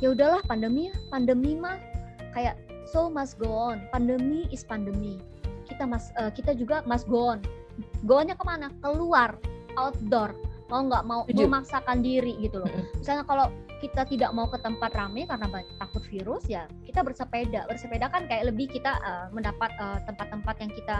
ya 0.00 0.16
udahlah 0.16 0.40
pandemi 0.48 0.88
pandemi 1.12 1.52
mah 1.52 1.76
kayak 2.32 2.56
so 2.88 3.12
must 3.12 3.36
go 3.36 3.52
on. 3.52 3.84
Pandemi 3.92 4.48
is 4.48 4.64
pandemi. 4.64 5.20
Kita 5.68 5.84
mas 5.84 6.08
uh, 6.16 6.32
kita 6.32 6.56
juga 6.56 6.80
must 6.88 7.04
go 7.12 7.36
on. 7.36 7.44
Go 8.08 8.16
onnya 8.16 8.40
ke 8.40 8.44
mana? 8.48 8.72
Keluar 8.80 9.36
outdoor. 9.76 10.32
Mau 10.72 10.80
nggak 10.88 11.04
mau 11.04 11.28
memaksakan 11.28 12.00
diri 12.00 12.40
gitu 12.40 12.64
loh. 12.64 12.72
Misalnya 12.96 13.28
kalau 13.28 13.52
kita 13.86 14.02
tidak 14.02 14.30
mau 14.34 14.50
ke 14.50 14.58
tempat 14.58 14.90
ramai 14.98 15.30
karena 15.30 15.46
takut 15.78 16.02
virus 16.10 16.42
ya 16.50 16.66
kita 16.82 17.06
bersepeda. 17.06 17.70
Bersepeda 17.70 18.10
kan 18.10 18.26
kayak 18.26 18.50
lebih 18.50 18.66
kita 18.66 18.98
uh, 18.98 19.30
mendapat 19.30 19.70
tempat 19.78 19.94
eh, 19.94 20.00
tempat-tempat 20.10 20.54
yang 20.58 20.72
kita 20.74 20.96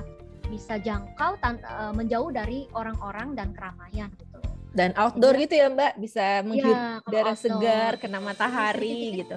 bisa 0.46 0.74
jangkau 0.78 1.34
uh, 1.42 1.90
menjauh 1.90 2.30
dari 2.30 2.70
orang-orang 2.70 3.34
dan 3.34 3.50
keramaian 3.50 4.10
gitu. 4.14 4.38
Dan 4.76 4.94
outdoor 4.94 5.34
ya. 5.34 5.42
gitu 5.48 5.54
ya 5.58 5.66
mbak? 5.72 5.92
Bisa 5.98 6.44
menghirup 6.46 6.76
ya, 6.76 7.02
udara 7.02 7.34
segar 7.34 7.92
kena 7.98 8.22
matahari 8.22 9.24
gitu. 9.24 9.36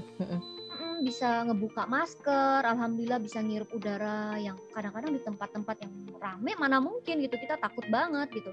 Bisa 1.00 1.48
ngebuka 1.48 1.88
masker, 1.88 2.68
alhamdulillah 2.68 3.24
bisa 3.24 3.40
ngirup 3.40 3.72
udara 3.72 4.36
yang 4.36 4.60
kadang-kadang 4.76 5.16
di 5.16 5.22
tempat-tempat 5.24 5.76
yang 5.80 5.94
rame 6.20 6.52
mana 6.60 6.84
mungkin 6.84 7.24
gitu. 7.24 7.40
Kita 7.40 7.56
takut 7.56 7.88
banget 7.88 8.28
gitu. 8.36 8.52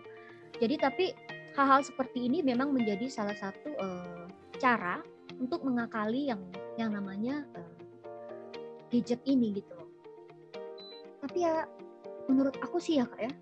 Jadi 0.62 0.74
tapi 0.78 1.04
hal-hal 1.58 1.82
seperti 1.82 2.30
ini 2.30 2.40
memang 2.46 2.70
menjadi 2.70 3.10
salah 3.10 3.34
satu 3.34 3.74
uh, 3.76 4.15
cara 4.66 4.98
untuk 5.38 5.62
mengakali 5.62 6.26
yang 6.26 6.42
yang 6.74 6.90
namanya 6.90 7.46
uh, 7.54 7.74
gadget 8.90 9.22
ini 9.22 9.62
gitu 9.62 9.70
loh. 9.78 9.86
Tapi 11.22 11.46
ya 11.46 11.70
menurut 12.26 12.58
aku 12.58 12.82
sih 12.82 12.98
ya 12.98 13.06
kak 13.06 13.30
ya, 13.30 13.32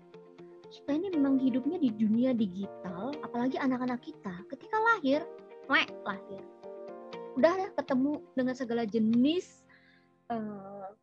kita 0.69 0.91
ini 0.93 1.09
memang 1.17 1.41
hidupnya 1.41 1.81
di 1.81 1.89
dunia 1.89 2.29
digital, 2.37 3.09
apalagi 3.25 3.57
anak-anak 3.57 4.05
kita 4.05 4.37
ketika 4.53 4.77
lahir, 4.77 5.25
wek 5.65 5.89
lahir, 6.05 6.45
udah 7.41 7.53
ya 7.57 7.69
ketemu 7.73 8.21
dengan 8.37 8.53
segala 8.53 8.85
jenis 8.85 9.65
barang 10.29 10.93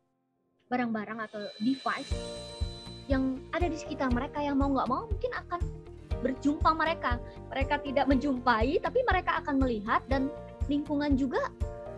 barang-barang 0.71 1.19
atau 1.19 1.43
device 1.59 2.15
yang 3.11 3.43
ada 3.51 3.67
di 3.67 3.75
sekitar 3.75 4.07
mereka 4.15 4.39
yang 4.39 4.55
mau 4.55 4.71
nggak 4.71 4.87
mau 4.87 5.03
mungkin 5.07 5.31
akan 5.35 5.59
berjumpa 6.23 6.71
mereka. 6.71 7.19
Mereka 7.51 7.83
tidak 7.83 8.05
menjumpai, 8.07 8.79
tapi 8.79 9.03
mereka 9.03 9.43
akan 9.43 9.59
melihat 9.59 10.01
dan 10.07 10.31
lingkungan 10.71 11.19
juga 11.19 11.51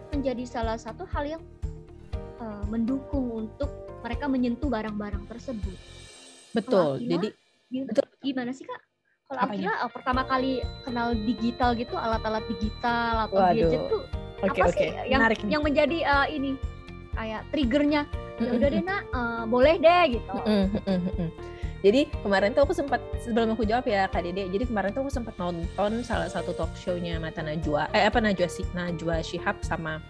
menjadi 0.09 0.43
salah 0.49 0.75
satu 0.81 1.05
hal 1.13 1.37
yang 1.37 1.43
uh, 2.41 2.65
mendukung 2.65 3.45
untuk 3.45 3.69
mereka 4.01 4.25
menyentuh 4.25 4.69
barang-barang 4.69 5.29
tersebut. 5.29 5.77
Betul. 6.57 6.97
Akila, 6.97 7.11
Jadi 7.13 7.27
betul. 7.85 8.05
Gimana 8.25 8.51
sih 8.53 8.65
kak? 8.65 8.81
Kalau 9.29 9.41
Akila 9.45 9.73
uh, 9.85 9.91
pertama 9.93 10.21
kali 10.25 10.65
kenal 10.81 11.13
digital 11.13 11.77
gitu, 11.77 11.93
alat-alat 11.93 12.45
digital 12.49 13.29
atau 13.29 13.37
Waduh. 13.37 13.53
gadget 13.53 13.83
tuh 13.89 14.03
okay, 14.41 14.61
apa 14.61 14.65
okay. 14.69 14.77
sih 14.77 14.89
yang 15.09 15.21
Menarik 15.21 15.39
yang 15.47 15.63
menjadi 15.63 15.97
uh, 16.05 16.27
ini 16.29 16.51
kayak 17.15 17.41
triggernya? 17.53 18.01
Ya 18.35 18.51
udah 18.51 18.67
deh 18.67 18.83
nak, 18.83 19.01
uh, 19.15 19.43
boleh 19.47 19.79
deh 19.79 20.19
gitu. 20.19 20.35
Jadi 21.85 22.09
kemarin 22.25 22.49
tuh 22.57 22.65
aku 22.65 22.73
sempat 22.73 22.97
sebelum 23.21 23.53
aku 23.53 23.61
jawab 23.61 23.85
ya 23.85 24.09
Kak 24.09 24.25
Dede. 24.25 24.49
Jadi 24.49 24.65
kemarin 24.65 24.89
tuh 24.89 25.05
aku 25.05 25.13
sempat 25.13 25.37
nonton 25.37 26.01
salah 26.01 26.25
satu 26.25 26.57
talk 26.57 26.73
show-nya 26.73 27.21
Mata 27.21 27.45
Najwa. 27.45 27.93
Eh 27.93 28.09
apa 28.09 28.17
Najwa 28.17 28.49
sih? 28.49 28.65
Najwa 28.73 29.21
Shihab 29.21 29.61
sama 29.61 30.01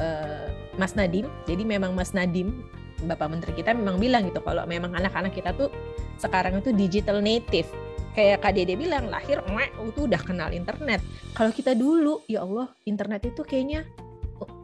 uh, 0.00 0.48
Mas 0.80 0.96
Nadim. 0.96 1.28
Jadi 1.44 1.60
memang 1.68 1.92
Mas 1.92 2.16
Nadim 2.16 2.64
Bapak 3.04 3.28
Menteri 3.28 3.52
kita 3.52 3.76
memang 3.76 4.00
bilang 4.00 4.32
gitu 4.32 4.40
kalau 4.40 4.64
memang 4.64 4.96
anak-anak 4.96 5.36
kita 5.36 5.52
tuh 5.52 5.68
sekarang 6.16 6.64
itu 6.64 6.72
digital 6.72 7.20
native. 7.20 7.68
kayak 8.10 8.42
Kak 8.42 8.58
Dede 8.58 8.74
bilang 8.74 9.06
lahir 9.06 9.38
emak 9.46 9.70
itu 9.86 10.10
udah 10.10 10.18
kenal 10.18 10.50
internet. 10.50 10.98
Kalau 11.36 11.54
kita 11.54 11.78
dulu 11.78 12.26
ya 12.26 12.42
Allah 12.42 12.66
internet 12.82 13.22
itu 13.22 13.46
kayaknya 13.46 13.86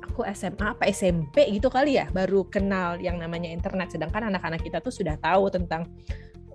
aku 0.02 0.24
SMA 0.32 0.72
apa 0.72 0.88
SMP 0.88 1.44
gitu 1.52 1.68
kali 1.68 2.00
ya 2.00 2.08
baru 2.08 2.48
kenal 2.48 2.96
yang 2.98 3.20
namanya 3.20 3.52
internet 3.52 3.92
sedangkan 3.92 4.32
anak-anak 4.32 4.64
kita 4.64 4.80
tuh 4.80 4.88
sudah 4.88 5.14
tahu 5.20 5.52
tentang 5.52 5.86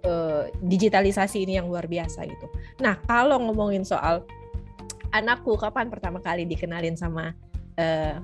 uh, 0.05 0.50
digitalisasi 0.62 1.43
ini 1.46 1.58
yang 1.58 1.67
luar 1.67 1.86
biasa 1.86 2.25
gitu. 2.25 2.48
Nah, 2.81 3.00
kalau 3.05 3.38
ngomongin 3.41 3.86
soal 3.86 4.25
anakku 5.12 5.58
kapan 5.60 5.91
pertama 5.91 6.24
kali 6.24 6.48
dikenalin 6.48 6.96
sama 6.96 7.36
uh, 7.75 8.17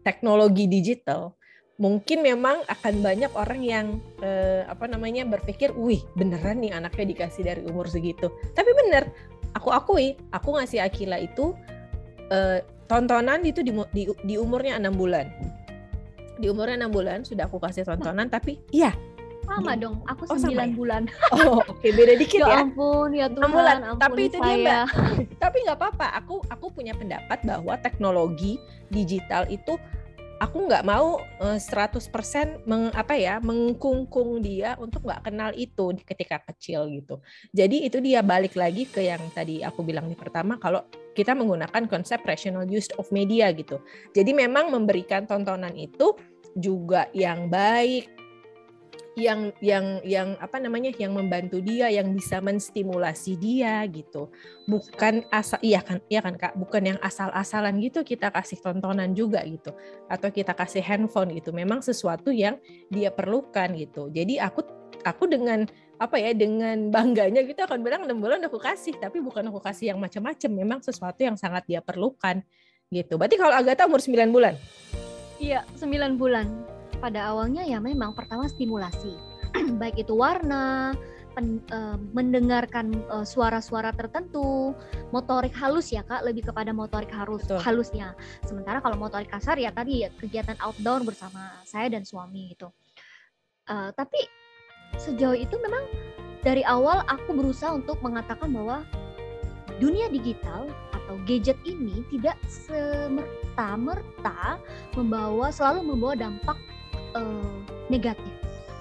teknologi 0.00 0.64
digital, 0.64 1.36
mungkin 1.80 2.20
memang 2.20 2.60
akan 2.68 2.94
banyak 3.00 3.32
orang 3.32 3.60
yang 3.64 3.86
eh, 4.20 4.68
apa 4.68 4.84
namanya 4.84 5.24
berpikir, 5.24 5.72
wih 5.72 6.04
beneran 6.12 6.60
nih 6.60 6.76
anaknya 6.76 7.16
dikasih 7.16 7.42
dari 7.42 7.64
umur 7.64 7.88
segitu. 7.88 8.28
Tapi 8.52 8.70
bener, 8.84 9.08
aku 9.56 9.72
akui, 9.72 10.20
aku 10.28 10.60
ngasih 10.60 10.84
Akila 10.84 11.16
itu 11.16 11.56
eh, 12.28 12.60
tontonan 12.84 13.40
itu 13.48 13.64
di, 13.64 13.72
di, 13.96 14.04
di 14.12 14.34
umurnya 14.36 14.76
enam 14.76 14.92
bulan. 14.92 15.24
Di 16.36 16.52
umurnya 16.52 16.84
enam 16.84 16.92
bulan 16.92 17.24
sudah 17.24 17.48
aku 17.48 17.56
kasih 17.56 17.88
tontonan, 17.88 18.28
tapi 18.28 18.60
iya 18.76 18.92
sama 19.44 19.72
dong 19.74 20.00
aku 20.04 20.22
Oh, 20.26 20.36
sembilan 20.36 20.68
sama 20.68 20.72
ya? 20.72 20.76
bulan 20.76 21.02
Oh, 21.34 21.58
oke 21.64 21.88
beda 21.90 22.14
dikit 22.16 22.40
ya 22.40 22.48
ya. 22.48 22.56
ampun 22.62 23.08
ya 23.12 23.26
Tuhan 23.28 23.50
bulan. 23.50 23.76
ampuni 23.82 24.00
Tapi 24.00 24.20
itu 24.28 24.38
dia. 24.38 24.56
Mbak. 24.56 24.84
Tapi 25.42 25.56
nggak 25.64 25.78
apa-apa. 25.78 26.06
Aku 26.22 26.34
aku 26.46 26.66
punya 26.70 26.92
pendapat 26.92 27.38
bahwa 27.42 27.74
teknologi 27.78 28.60
digital 28.88 29.48
itu 29.48 29.74
aku 30.40 30.56
nggak 30.66 30.84
mau 30.84 31.20
eh, 31.44 31.58
100% 31.60 32.64
meng, 32.64 32.88
apa 32.96 33.12
ya 33.12 33.38
mengkungkung 33.44 34.40
dia 34.40 34.72
untuk 34.80 35.04
nggak 35.04 35.28
kenal 35.28 35.50
itu 35.52 35.92
ketika 36.04 36.40
kecil 36.48 36.88
gitu. 36.88 37.20
Jadi 37.52 37.84
itu 37.84 38.00
dia 38.00 38.24
balik 38.24 38.56
lagi 38.56 38.88
ke 38.88 39.04
yang 39.04 39.20
tadi 39.36 39.60
aku 39.60 39.84
bilang 39.84 40.08
di 40.08 40.16
pertama 40.16 40.56
kalau 40.56 40.80
kita 41.12 41.34
menggunakan 41.34 41.84
konsep 41.90 42.22
rational 42.24 42.64
use 42.64 42.88
of 42.96 43.08
media 43.12 43.50
gitu. 43.52 43.80
Jadi 44.16 44.32
memang 44.32 44.72
memberikan 44.72 45.26
tontonan 45.28 45.74
itu 45.76 46.16
juga 46.58 47.06
yang 47.14 47.46
baik 47.46 48.19
yang 49.18 49.50
yang 49.58 49.98
yang 50.06 50.38
apa 50.38 50.62
namanya 50.62 50.94
yang 50.94 51.10
membantu 51.10 51.58
dia 51.58 51.90
yang 51.90 52.14
bisa 52.14 52.38
menstimulasi 52.38 53.34
dia 53.34 53.82
gitu. 53.90 54.30
Bukan 54.70 55.26
asal 55.34 55.58
iya 55.66 55.82
kan 55.82 55.98
iya 56.06 56.22
kan 56.22 56.38
kak? 56.38 56.54
Bukan 56.54 56.94
yang 56.94 56.98
asal-asalan 57.02 57.82
gitu 57.82 58.06
kita 58.06 58.30
kasih 58.30 58.62
tontonan 58.62 59.10
juga 59.10 59.42
gitu. 59.42 59.74
Atau 60.06 60.30
kita 60.30 60.54
kasih 60.54 60.82
handphone 60.82 61.34
gitu. 61.34 61.50
Memang 61.50 61.82
sesuatu 61.82 62.30
yang 62.30 62.62
dia 62.86 63.10
perlukan 63.10 63.74
gitu. 63.74 64.06
Jadi 64.14 64.38
aku 64.38 64.62
aku 65.02 65.26
dengan 65.26 65.66
apa 66.00 66.16
ya 66.16 66.32
dengan 66.32 66.88
bangganya 66.88 67.42
gitu 67.44 67.60
akan 67.66 67.82
bilang 67.82 68.06
enam 68.06 68.22
bulan 68.22 68.40
aku 68.46 68.62
kasih? 68.62 68.94
Tapi 68.96 69.18
bukan 69.18 69.50
aku 69.50 69.58
kasih 69.58 69.92
yang 69.94 69.98
macam-macam. 69.98 70.50
Memang 70.54 70.78
sesuatu 70.86 71.18
yang 71.26 71.34
sangat 71.34 71.66
dia 71.66 71.82
perlukan 71.82 72.40
gitu. 72.94 73.18
Berarti 73.18 73.36
kalau 73.38 73.54
Agatha 73.54 73.86
umur 73.86 74.02
9 74.02 74.30
bulan? 74.30 74.54
Iya, 75.38 75.66
9 75.78 76.14
bulan. 76.14 76.79
Pada 77.00 77.32
awalnya 77.32 77.64
ya 77.64 77.80
memang 77.80 78.12
pertama 78.12 78.44
stimulasi. 78.44 79.16
Baik 79.80 80.04
itu 80.04 80.12
warna, 80.12 80.92
pen- 81.32 81.64
eh, 81.72 81.96
mendengarkan 82.12 82.92
eh, 82.92 83.24
suara-suara 83.24 83.96
tertentu, 83.96 84.76
motorik 85.08 85.56
halus 85.56 85.88
ya 85.90 86.04
Kak, 86.04 86.28
lebih 86.28 86.52
kepada 86.52 86.76
motorik 86.76 87.08
halus 87.08 87.48
Betul. 87.48 87.64
halusnya. 87.64 88.12
Sementara 88.44 88.84
kalau 88.84 89.00
motorik 89.00 89.32
kasar 89.32 89.56
ya 89.56 89.72
tadi 89.72 90.04
ya, 90.04 90.12
kegiatan 90.12 90.60
outdoor 90.60 91.00
bersama 91.08 91.64
saya 91.64 91.88
dan 91.88 92.04
suami 92.04 92.52
gitu. 92.52 92.68
Eh, 93.64 93.90
tapi 93.96 94.20
sejauh 95.00 95.40
itu 95.40 95.56
memang 95.56 95.88
dari 96.44 96.60
awal 96.68 97.00
aku 97.08 97.32
berusaha 97.32 97.72
untuk 97.72 97.96
mengatakan 98.04 98.52
bahwa 98.52 98.84
dunia 99.80 100.12
digital 100.12 100.68
atau 100.92 101.16
gadget 101.24 101.56
ini 101.64 102.04
tidak 102.12 102.36
semerta-merta 102.44 104.60
membawa 104.92 105.48
selalu 105.48 105.80
membawa 105.94 106.18
dampak 106.18 106.58
eh, 107.12 107.52
negatif 107.88 108.32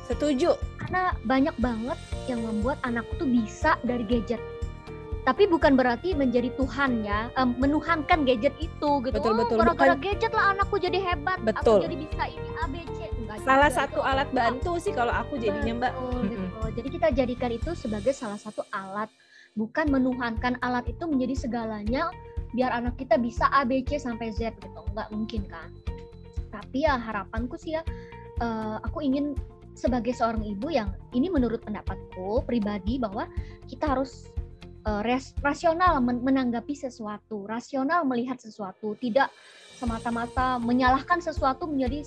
setuju 0.05 0.57
karena 0.79 1.13
banyak 1.21 1.53
banget 1.57 1.97
yang 2.25 2.41
membuat 2.41 2.81
anakku 2.81 3.13
tuh 3.15 3.29
bisa 3.29 3.77
dari 3.81 4.01
gadget 4.03 4.41
tapi 5.21 5.45
bukan 5.45 5.77
berarti 5.77 6.17
menjadi 6.17 6.49
Tuhan 6.55 7.05
ya 7.05 7.29
em, 7.35 7.53
menuhankan 7.55 8.25
gadget 8.25 8.55
itu 8.57 8.89
gitu 9.03 9.13
Betul, 9.13 9.33
oh, 9.33 9.37
betul. 9.37 9.57
gara-gara 9.57 9.93
Bukan- 9.93 10.01
gadget 10.01 10.31
lah 10.33 10.45
anakku 10.49 10.75
jadi 10.77 10.97
hebat 10.97 11.37
Betul. 11.43 11.77
aku 11.77 11.85
jadi 11.85 11.95
bisa 11.99 12.23
ini 12.25 12.49
ABC 12.57 12.97
Enggak 13.19 13.37
salah 13.45 13.69
juga, 13.69 13.77
satu 13.77 13.93
itu 13.93 14.01
alat 14.01 14.27
enggak. 14.27 14.41
bantu 14.41 14.71
sih 14.81 14.93
kalau 14.95 15.13
aku 15.13 15.33
jadinya 15.37 15.73
mbak 15.77 15.93
Betul, 15.93 16.09
Mm-mm. 16.17 16.41
betul. 16.49 16.67
Jadi 16.73 16.87
kita 16.89 17.07
jadikan 17.13 17.51
itu 17.51 17.71
sebagai 17.73 18.09
salah 18.11 18.37
satu 18.37 18.65
alat, 18.71 19.09
bukan 19.53 19.85
menuhankan 19.87 20.57
alat 20.59 20.85
itu 20.87 21.05
menjadi 21.05 21.35
segalanya 21.37 22.09
biar 22.49 22.73
anak 22.73 22.97
kita 22.97 23.21
bisa 23.21 23.45
A 23.47 23.61
B 23.61 23.81
C 23.83 23.97
sampai 23.97 24.33
Z 24.33 24.57
gitu. 24.57 24.81
Nggak 24.89 25.13
mungkin 25.13 25.45
kan. 25.45 25.69
Tapi 26.49 26.81
ya 26.81 26.97
harapanku 26.97 27.53
sih 27.53 27.77
ya 27.77 27.85
eh, 28.39 28.77
aku 28.83 29.03
ingin 29.03 29.35
sebagai 29.77 30.11
seorang 30.11 30.43
ibu 30.43 30.67
yang 30.67 30.91
ini 31.15 31.31
menurut 31.31 31.63
pendapatku 31.63 32.43
pribadi 32.43 32.99
bahwa 32.99 33.27
kita 33.71 33.95
harus 33.95 34.27
eh, 34.87 35.01
res- 35.07 35.35
rasional 35.39 35.99
men- 36.03 36.23
menanggapi 36.23 36.75
sesuatu, 36.75 37.47
rasional 37.47 38.03
melihat 38.03 38.39
sesuatu, 38.39 38.95
tidak 38.99 39.31
semata-mata 39.79 40.59
menyalahkan 40.59 41.23
sesuatu 41.23 41.63
menjadi 41.67 42.03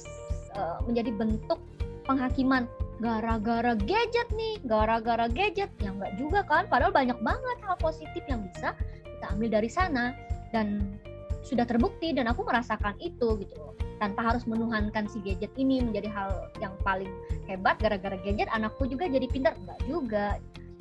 eh, 0.57 0.79
menjadi 0.85 1.11
bentuk 1.17 1.61
penghakiman. 2.05 2.67
Gara-gara 3.03 3.75
gadget 3.83 4.31
nih, 4.31 4.63
gara-gara 4.63 5.27
gadget. 5.27 5.67
Yang 5.83 5.95
enggak 5.99 6.15
juga 6.23 6.41
kan, 6.47 6.71
padahal 6.71 6.95
banyak 6.95 7.19
banget 7.19 7.59
hal 7.67 7.75
positif 7.83 8.23
yang 8.31 8.47
bisa 8.47 8.79
kita 9.03 9.27
ambil 9.35 9.59
dari 9.59 9.67
sana. 9.67 10.15
Dan 10.55 10.99
sudah 11.43 11.67
terbukti 11.67 12.15
dan 12.15 12.31
aku 12.31 12.47
merasakan 12.47 12.95
itu 13.03 13.39
gitu 13.39 13.55
loh. 13.59 13.75
Tanpa 13.99 14.35
harus 14.35 14.47
menuhankan 14.51 15.07
si 15.07 15.23
gadget 15.23 15.51
ini 15.55 15.79
menjadi 15.79 16.11
hal 16.11 16.51
yang 16.59 16.75
paling 16.83 17.11
hebat 17.47 17.79
gara-gara 17.79 18.19
gadget 18.23 18.51
anakku 18.51 18.87
juga 18.87 19.07
jadi 19.07 19.27
pintar 19.31 19.55
enggak 19.59 19.79
juga. 19.87 20.27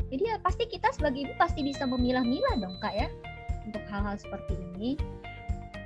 Jadi 0.09 0.23
ya 0.27 0.37
pasti 0.41 0.67
kita 0.67 0.89
sebagai 0.91 1.29
ibu 1.29 1.33
pasti 1.37 1.61
bisa 1.61 1.85
memilah-milah 1.85 2.57
dong 2.59 2.75
kak 2.81 2.93
ya 2.97 3.07
untuk 3.65 3.81
hal-hal 3.89 4.17
seperti 4.17 4.57
ini. 4.73 4.97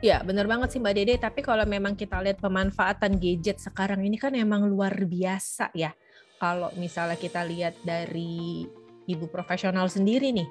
Ya, 0.04 0.22
bener 0.22 0.46
banget 0.46 0.76
sih 0.76 0.80
Mbak 0.82 0.94
Dede. 0.96 1.16
Tapi 1.18 1.40
kalau 1.42 1.64
memang 1.64 1.96
kita 1.96 2.20
lihat 2.22 2.38
pemanfaatan 2.38 3.18
gadget 3.18 3.58
sekarang 3.64 4.04
ini 4.04 4.20
kan 4.20 4.36
emang 4.36 4.68
luar 4.68 4.92
biasa 4.92 5.72
ya. 5.74 5.96
Kalau 6.36 6.70
misalnya 6.76 7.16
kita 7.16 7.42
lihat 7.48 7.80
dari 7.82 8.68
ibu 9.08 9.26
profesional 9.32 9.88
sendiri 9.88 10.36
nih, 10.36 10.46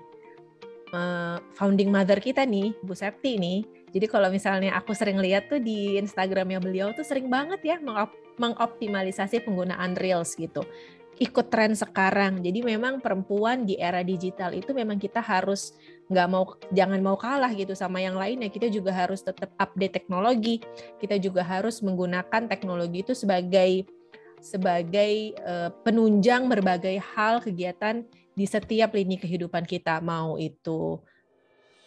eh, 0.94 1.36
founding 1.58 1.90
mother 1.90 2.22
kita 2.22 2.46
nih, 2.46 2.70
Bu 2.86 2.94
Septi 2.94 3.34
nih. 3.34 3.66
Jadi 3.90 4.06
kalau 4.10 4.30
misalnya 4.30 4.74
aku 4.78 4.94
sering 4.94 5.18
lihat 5.18 5.50
tuh 5.50 5.58
di 5.58 5.98
Instagramnya 5.98 6.58
beliau 6.62 6.90
tuh 6.94 7.06
sering 7.06 7.26
banget 7.30 7.62
ya 7.62 7.76
mengop- 7.82 8.18
mengoptimalisasi 8.38 9.42
penggunaan 9.42 9.94
Reels 9.98 10.34
gitu. 10.38 10.62
Ikut 11.22 11.46
tren 11.46 11.78
sekarang. 11.78 12.42
Jadi 12.42 12.66
memang 12.66 12.98
perempuan 12.98 13.62
di 13.62 13.78
era 13.78 14.02
digital 14.02 14.50
itu 14.50 14.74
memang 14.74 14.98
kita 14.98 15.22
harus 15.22 15.78
nggak 16.10 16.28
mau 16.28 16.44
jangan 16.68 17.00
mau 17.00 17.16
kalah 17.16 17.48
gitu 17.56 17.72
sama 17.72 17.96
yang 17.96 18.20
lainnya 18.20 18.52
kita 18.52 18.68
juga 18.68 18.92
harus 18.92 19.24
tetap 19.24 19.48
update 19.56 20.04
teknologi 20.04 20.60
kita 21.00 21.16
juga 21.16 21.40
harus 21.40 21.80
menggunakan 21.80 22.44
teknologi 22.44 23.00
itu 23.00 23.16
sebagai 23.16 23.88
sebagai 24.44 25.32
eh, 25.32 25.70
penunjang 25.80 26.44
berbagai 26.44 27.00
hal 27.16 27.40
kegiatan 27.40 28.04
di 28.34 28.44
setiap 28.44 28.94
lini 28.94 29.16
kehidupan 29.18 29.62
kita 29.66 30.02
mau 30.02 30.34
itu 30.36 30.98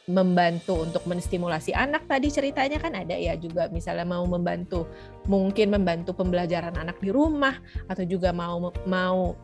membantu 0.08 0.88
untuk 0.88 1.04
menstimulasi 1.04 1.76
anak 1.76 2.08
tadi 2.08 2.32
ceritanya 2.32 2.80
kan 2.80 2.96
ada 2.96 3.12
ya 3.12 3.36
juga 3.36 3.68
misalnya 3.68 4.08
mau 4.08 4.24
membantu 4.24 4.88
mungkin 5.28 5.76
membantu 5.76 6.16
pembelajaran 6.16 6.80
anak 6.80 6.96
di 7.04 7.12
rumah 7.12 7.60
atau 7.92 8.08
juga 8.08 8.32
mau 8.32 8.72
mau 8.88 9.36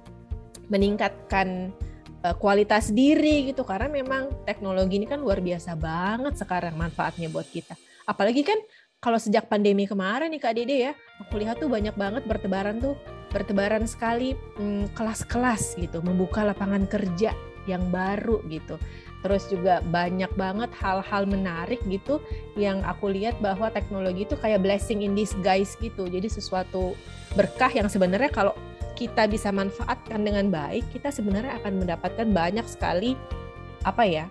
meningkatkan 0.72 1.76
uh, 2.24 2.36
kualitas 2.40 2.96
diri 2.96 3.52
gitu 3.52 3.68
karena 3.68 3.92
memang 3.92 4.32
teknologi 4.48 5.04
ini 5.04 5.08
kan 5.08 5.20
luar 5.20 5.44
biasa 5.44 5.76
banget 5.76 6.40
sekarang 6.40 6.80
manfaatnya 6.80 7.28
buat 7.28 7.48
kita. 7.52 7.76
Apalagi 8.08 8.48
kan 8.48 8.60
kalau 9.04 9.20
sejak 9.20 9.52
pandemi 9.52 9.84
kemarin 9.84 10.32
nih 10.32 10.40
Kak 10.40 10.56
Dede 10.56 10.76
ya, 10.80 10.92
aku 11.20 11.36
lihat 11.44 11.60
tuh 11.60 11.68
banyak 11.68 11.92
banget 12.00 12.24
bertebaran 12.24 12.80
tuh 12.80 12.96
bertebaran 13.34 13.90
sekali 13.90 14.38
mm, 14.62 14.94
kelas-kelas 14.94 15.76
gitu, 15.82 16.00
membuka 16.06 16.46
lapangan 16.46 16.86
kerja 16.86 17.34
yang 17.66 17.84
baru 17.90 18.40
gitu. 18.48 18.78
Terus 19.24 19.48
juga 19.48 19.80
banyak 19.88 20.36
banget 20.36 20.70
hal-hal 20.78 21.24
menarik 21.24 21.80
gitu 21.88 22.20
yang 22.60 22.84
aku 22.84 23.10
lihat 23.10 23.40
bahwa 23.40 23.72
teknologi 23.72 24.28
itu 24.28 24.36
kayak 24.36 24.62
blessing 24.62 25.02
in 25.02 25.16
disguise 25.16 25.74
gitu. 25.80 26.06
Jadi 26.06 26.28
sesuatu 26.28 26.94
berkah 27.34 27.72
yang 27.72 27.88
sebenarnya 27.88 28.30
kalau 28.30 28.54
kita 28.94 29.26
bisa 29.26 29.50
manfaatkan 29.50 30.22
dengan 30.22 30.54
baik, 30.54 30.86
kita 30.94 31.10
sebenarnya 31.10 31.58
akan 31.64 31.82
mendapatkan 31.82 32.28
banyak 32.30 32.68
sekali 32.68 33.18
apa 33.84 34.04
ya 34.06 34.26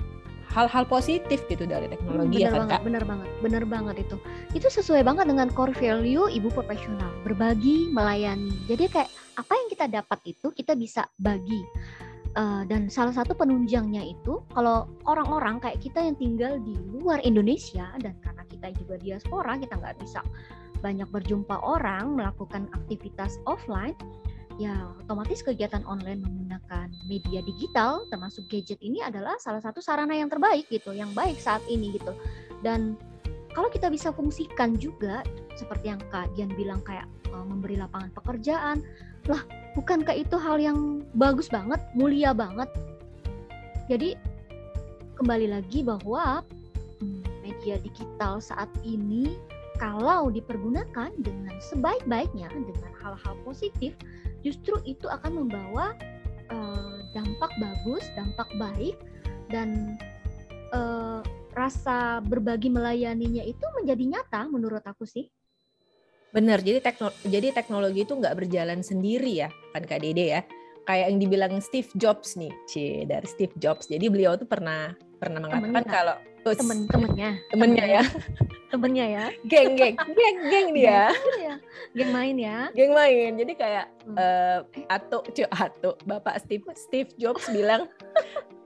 hal-hal 0.53 0.85
positif 0.85 1.41
gitu 1.49 1.65
dari 1.65 1.89
teknologi 1.89 2.45
ya 2.45 2.53
bener 2.53 2.53
kan 2.53 2.61
banget, 2.61 2.77
kak? 2.77 2.83
bener 2.85 3.05
banget, 3.09 3.29
bener 3.41 3.65
banget 3.65 3.97
itu. 4.05 4.17
Itu 4.53 4.69
sesuai 4.69 5.03
banget 5.03 5.25
dengan 5.33 5.49
core 5.49 5.73
value 5.73 6.29
ibu 6.29 6.53
profesional, 6.53 7.09
berbagi, 7.25 7.89
melayani. 7.89 8.53
Jadi 8.69 8.85
kayak 8.93 9.11
apa 9.41 9.53
yang 9.57 9.69
kita 9.73 9.87
dapat 9.89 10.19
itu 10.29 10.53
kita 10.53 10.77
bisa 10.77 11.09
bagi. 11.17 11.65
Uh, 12.33 12.65
dan 12.65 12.89
salah 12.89 13.13
satu 13.13 13.37
penunjangnya 13.37 14.09
itu 14.09 14.41
kalau 14.57 14.89
orang-orang 15.05 15.61
kayak 15.61 15.85
kita 15.85 16.01
yang 16.01 16.17
tinggal 16.17 16.57
di 16.65 16.73
luar 16.89 17.21
Indonesia 17.29 17.93
dan 18.01 18.17
karena 18.25 18.41
kita 18.49 18.73
juga 18.81 18.97
diaspora 18.97 19.61
kita 19.61 19.77
nggak 19.77 20.01
bisa 20.01 20.25
banyak 20.81 21.05
berjumpa 21.13 21.61
orang 21.61 22.17
melakukan 22.17 22.73
aktivitas 22.73 23.37
offline 23.45 23.93
ya 24.61 24.93
otomatis 25.01 25.41
kegiatan 25.41 25.85
online 25.89 26.21
menggunakan 26.21 26.89
media 27.09 27.41
digital 27.45 28.05
termasuk 28.13 28.49
gadget 28.53 28.81
ini 28.85 29.01
adalah 29.01 29.37
salah 29.41 29.61
satu 29.61 29.81
sarana 29.81 30.13
yang 30.13 30.29
terbaik 30.29 30.69
gitu 30.69 30.93
yang 30.93 31.13
baik 31.17 31.41
saat 31.41 31.65
ini 31.69 31.97
gitu. 31.97 32.13
Dan 32.61 32.97
kalau 33.53 33.69
kita 33.69 33.93
bisa 33.93 34.13
fungsikan 34.13 34.77
juga 34.77 35.21
seperti 35.57 35.93
yang 35.93 36.01
Kak 36.09 36.33
Dian 36.37 36.53
bilang 36.57 36.81
kayak 36.85 37.05
uh, 37.33 37.45
memberi 37.45 37.77
lapangan 37.77 38.13
pekerjaan 38.17 38.81
lah 39.31 39.45
bukankah 39.79 40.17
itu 40.19 40.35
hal 40.35 40.59
yang 40.59 41.05
bagus 41.15 41.47
banget 41.47 41.79
mulia 41.95 42.35
banget? 42.35 42.69
Jadi 43.87 44.17
kembali 45.21 45.53
lagi 45.53 45.85
bahwa 45.85 46.43
hmm, 46.99 47.23
media 47.45 47.79
digital 47.79 48.41
saat 48.43 48.69
ini 48.83 49.37
kalau 49.83 50.31
dipergunakan 50.31 51.11
dengan 51.19 51.59
sebaik-baiknya 51.59 52.47
dengan 52.55 52.93
hal-hal 53.03 53.35
positif 53.43 53.99
justru 54.47 54.79
itu 54.87 55.11
akan 55.11 55.43
membawa 55.43 55.99
uh, 56.55 57.03
dampak 57.11 57.51
bagus 57.59 58.07
dampak 58.15 58.47
baik 58.63 58.95
dan 59.51 59.99
uh, 60.71 61.19
rasa 61.59 62.23
berbagi 62.23 62.71
melayaninya 62.71 63.43
itu 63.43 63.67
menjadi 63.75 64.05
nyata 64.07 64.47
menurut 64.47 64.87
aku 64.87 65.03
sih 65.03 65.27
Benar, 66.33 66.65
jadi 66.65 66.81
teknologi, 66.81 67.29
jadi 67.29 67.53
teknologi 67.53 68.09
itu 68.09 68.17
nggak 68.17 68.33
berjalan 68.41 68.81
sendiri 68.81 69.45
ya, 69.45 69.53
kan 69.77 69.85
Kak 69.85 70.01
Dede 70.01 70.33
ya. 70.33 70.41
Kayak 70.89 71.13
yang 71.13 71.21
dibilang 71.21 71.55
Steve 71.61 71.93
Jobs 71.93 72.41
nih, 72.41 72.49
c 72.65 73.05
dari 73.05 73.29
Steve 73.29 73.53
Jobs. 73.61 73.93
Jadi 73.93 74.09
beliau 74.09 74.33
tuh 74.41 74.49
pernah 74.49 74.97
pernah 75.21 75.45
mengatakan 75.45 75.85
kalau 75.85 76.17
temen-temennya, 76.51 77.31
temennya. 77.55 77.85
ya, 77.87 78.03
temennya 78.75 79.07
ya, 79.07 79.25
geng 79.47 79.79
geng, 79.79 79.95
geng 79.95 80.39
geng 80.51 80.69
dia, 80.75 81.15
geng 81.95 82.11
main 82.11 82.35
ya, 82.35 82.59
geng 82.75 82.91
main. 82.91 83.39
Jadi 83.39 83.53
kayak 83.55 83.87
hmm. 84.03 84.17
uh, 84.19 84.59
Ato, 84.91 85.23
cuy 85.23 85.47
Ato, 85.47 85.95
Bapak 86.03 86.43
Steve 86.43 86.67
Steve 86.75 87.11
Jobs 87.15 87.47
bilang 87.55 87.87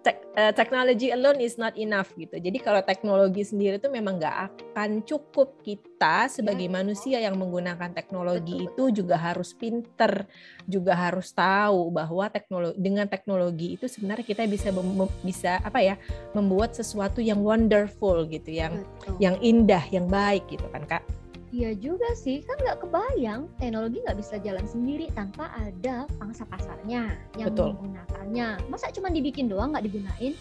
tek, 0.06 0.22
uh, 0.38 0.54
technology 0.54 1.10
alone 1.10 1.42
is 1.42 1.58
not 1.58 1.74
enough 1.74 2.14
gitu. 2.14 2.38
Jadi 2.38 2.62
kalau 2.62 2.78
teknologi 2.86 3.42
sendiri 3.42 3.82
itu 3.82 3.90
memang 3.90 4.22
nggak 4.22 4.36
akan 4.46 5.02
cukup 5.02 5.58
kita 5.66 6.30
sebagai 6.30 6.70
ya. 6.70 6.72
manusia 6.72 7.18
yang 7.18 7.34
menggunakan 7.34 7.90
teknologi 7.90 8.62
betul, 8.62 8.94
itu 8.94 9.02
juga 9.02 9.18
harus 9.18 9.50
pinter, 9.50 10.30
juga 10.62 10.94
harus 10.94 11.34
tahu 11.34 11.90
bahwa 11.90 12.30
teknologi 12.30 12.78
dengan 12.78 13.10
teknologi 13.10 13.74
itu 13.74 13.90
sebenarnya 13.90 14.22
kita 14.22 14.46
bisa 14.46 14.70
bisa 15.26 15.58
apa 15.66 15.82
ya 15.82 15.98
membuat 16.30 16.78
sesuatu 16.78 17.18
yang 17.18 17.42
wonderful 17.42 18.22
gitu, 18.30 18.54
yang 18.54 18.86
betul. 19.02 19.18
yang 19.18 19.34
indah, 19.42 19.82
yang 19.90 20.06
baik 20.06 20.46
gitu 20.46 20.70
kan 20.70 20.86
kak. 20.86 21.02
Iya 21.54 21.78
juga 21.78 22.10
sih, 22.18 22.42
kan 22.42 22.58
nggak 22.58 22.82
kebayang 22.82 23.46
teknologi 23.62 24.02
nggak 24.02 24.18
bisa 24.18 24.34
jalan 24.42 24.66
sendiri 24.66 25.06
tanpa 25.14 25.46
ada 25.54 26.10
pangsa 26.18 26.42
pasarnya 26.42 27.14
yang 27.38 27.54
Betul. 27.54 27.78
menggunakannya. 27.78 28.66
Masa 28.66 28.90
cuma 28.90 29.14
dibikin 29.14 29.46
doang 29.46 29.70
nggak 29.70 29.86
digunain? 29.86 30.34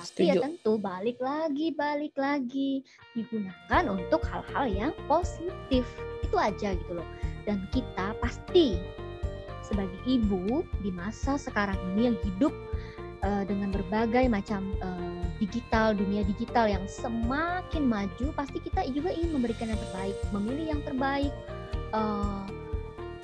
Tapi 0.00 0.28
ya 0.28 0.36
Setuju. 0.36 0.40
ya 0.40 0.44
tentu 0.44 0.72
balik 0.80 1.18
lagi, 1.20 1.66
balik 1.76 2.14
lagi 2.16 2.84
digunakan 3.12 3.84
untuk 3.88 4.20
hal-hal 4.24 4.64
yang 4.68 4.92
positif. 5.08 5.84
Itu 6.24 6.36
aja 6.36 6.76
gitu 6.76 6.92
loh. 6.92 7.08
Dan 7.48 7.64
kita 7.72 8.16
pasti 8.20 8.76
sebagai 9.64 10.00
ibu 10.04 10.64
di 10.84 10.92
masa 10.92 11.36
sekarang 11.40 11.76
ini 11.92 12.12
yang 12.12 12.18
hidup 12.24 12.52
uh, 13.24 13.44
dengan 13.44 13.72
berbagai 13.72 14.28
macam 14.28 14.72
uh, 14.80 15.19
digital 15.40 15.96
dunia 15.96 16.22
digital 16.22 16.68
yang 16.68 16.84
semakin 16.84 17.88
maju 17.88 18.26
pasti 18.36 18.60
kita 18.60 18.84
juga 18.92 19.10
ingin 19.10 19.40
memberikan 19.40 19.72
yang 19.72 19.80
terbaik 19.80 20.16
memilih 20.36 20.66
yang 20.76 20.80
terbaik 20.84 21.32
uh, 21.96 22.44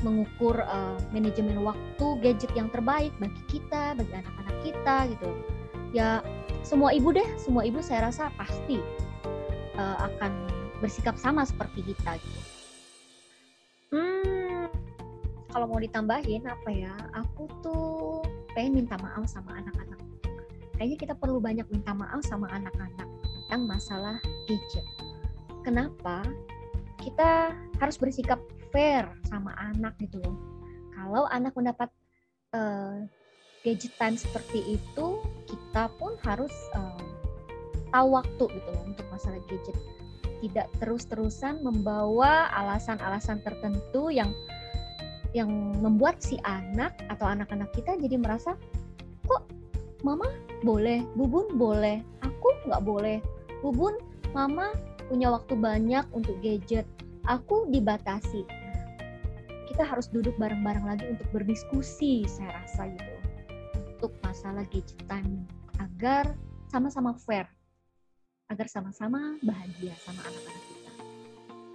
mengukur 0.01 0.65
uh, 0.65 0.97
manajemen 1.13 1.61
waktu 1.61 2.07
gadget 2.25 2.53
yang 2.57 2.73
terbaik 2.73 3.13
bagi 3.21 3.43
kita 3.49 3.97
bagi 3.97 4.13
anak-anak 4.13 4.57
kita 4.65 4.97
gitu. 5.17 5.31
Ya 5.93 6.21
semua 6.65 6.93
ibu 6.93 7.13
deh 7.13 7.27
semua 7.41 7.65
ibu 7.65 7.81
saya 7.81 8.09
rasa 8.09 8.29
pasti 8.37 8.81
uh, 9.77 9.97
akan 10.09 10.33
bersikap 10.81 11.17
sama 11.17 11.45
seperti 11.45 11.85
kita 11.85 12.21
gitu. 12.21 12.41
Hmm 13.93 14.37
kalau 15.57 15.73
mau 15.73 15.81
ditambahin 15.81 16.45
apa 16.45 16.69
ya 16.69 16.93
aku 17.17 17.49
tuh 17.65 18.21
pengen 18.53 18.85
minta 18.85 19.01
maaf 19.01 19.25
sama 19.25 19.57
anak-anak 19.57 19.96
kayaknya 20.77 20.99
kita 21.09 21.15
perlu 21.17 21.41
banyak 21.41 21.65
minta 21.73 21.93
maaf 21.97 22.23
sama 22.29 22.47
anak-anak 22.53 23.09
tentang 23.25 23.63
masalah 23.65 24.17
gadget. 24.47 24.87
Kenapa? 25.65 26.23
Kita 27.01 27.53
harus 27.83 27.97
bersikap 27.99 28.39
fair 28.71 29.09
sama 29.27 29.57
anak 29.59 29.97
gitu 29.99 30.21
loh. 30.23 30.37
Kalau 30.95 31.25
anak 31.33 31.57
mendapat 31.57 31.89
uh, 32.55 33.03
gadget 33.65 33.93
time 33.99 34.15
seperti 34.15 34.79
itu, 34.79 35.07
kita 35.49 35.91
pun 35.99 36.15
harus 36.23 36.53
uh, 36.77 37.03
tahu 37.91 38.15
waktu 38.15 38.45
gitu 38.53 38.69
loh 38.71 38.85
untuk 38.87 39.07
masalah 39.11 39.41
gadget. 39.49 39.77
Tidak 40.45 40.69
terus-terusan 40.79 41.65
membawa 41.65 42.53
alasan-alasan 42.53 43.41
tertentu 43.41 44.13
yang 44.13 44.31
yang 45.35 45.51
membuat 45.85 46.21
si 46.25 46.41
anak 46.49 46.97
atau 47.13 47.29
anak-anak 47.29 47.69
kita 47.77 47.93
jadi 48.01 48.17
merasa 48.17 48.57
kok 49.29 49.45
mama 50.07 50.31
boleh, 50.63 51.03
bubun 51.19 51.59
boleh, 51.59 51.99
aku 52.23 52.55
nggak 52.71 52.83
boleh. 52.87 53.19
Bubun, 53.59 53.99
mama 54.31 54.71
punya 55.11 55.35
waktu 55.35 55.59
banyak 55.59 56.07
untuk 56.15 56.39
gadget, 56.39 56.87
aku 57.27 57.67
dibatasi. 57.75 58.47
kita 59.67 59.83
harus 59.93 60.09
duduk 60.09 60.33
bareng-bareng 60.41 60.89
lagi 60.89 61.05
untuk 61.05 61.29
berdiskusi, 61.37 62.25
saya 62.25 62.65
rasa 62.65 62.89
gitu, 62.89 63.13
untuk 63.93 64.15
masalah 64.25 64.65
gadget 64.73 64.97
time 65.05 65.45
agar 65.77 66.33
sama-sama 66.73 67.13
fair, 67.13 67.45
agar 68.49 68.73
sama-sama 68.73 69.37
bahagia 69.45 69.93
sama 70.01 70.25
anak-anak 70.25 70.65
kita. 70.65 70.91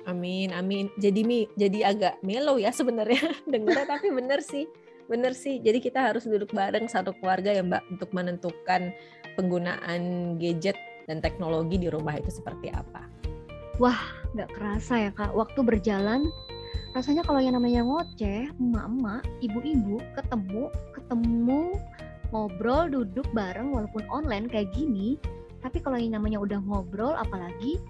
Amin, 0.10 0.50
amin. 0.50 0.90
Jadi 0.98 1.22
mi, 1.22 1.46
jadi 1.54 1.94
agak 1.94 2.26
melo 2.26 2.58
ya 2.58 2.74
sebenarnya 2.74 3.22
dengarnya, 3.54 3.86
tapi 3.86 4.10
bener 4.10 4.42
sih 4.42 4.66
bener 5.10 5.34
sih. 5.34 5.62
Jadi 5.62 5.80
kita 5.82 6.12
harus 6.12 6.26
duduk 6.26 6.54
bareng 6.54 6.86
satu 6.90 7.16
keluarga 7.18 7.54
ya 7.54 7.64
Mbak 7.66 7.84
untuk 7.98 8.10
menentukan 8.14 8.92
penggunaan 9.38 10.36
gadget 10.38 10.76
dan 11.10 11.24
teknologi 11.24 11.82
di 11.82 11.88
rumah 11.90 12.18
itu 12.18 12.30
seperti 12.30 12.70
apa. 12.70 13.08
Wah, 13.82 13.98
nggak 14.38 14.52
kerasa 14.54 15.10
ya 15.10 15.12
Kak. 15.16 15.34
Waktu 15.34 15.60
berjalan, 15.66 16.30
rasanya 16.94 17.26
kalau 17.26 17.42
yang 17.42 17.58
namanya 17.58 17.82
ngoceh, 17.82 18.52
emak-emak, 18.60 19.26
ibu-ibu 19.42 19.98
ketemu, 20.14 20.70
ketemu, 20.94 21.62
ngobrol, 22.30 22.88
duduk 22.92 23.28
bareng 23.34 23.74
walaupun 23.74 24.06
online 24.14 24.46
kayak 24.48 24.70
gini. 24.76 25.18
Tapi 25.62 25.82
kalau 25.82 25.98
yang 25.98 26.18
namanya 26.18 26.42
udah 26.42 26.60
ngobrol, 26.62 27.14
apalagi 27.18 27.82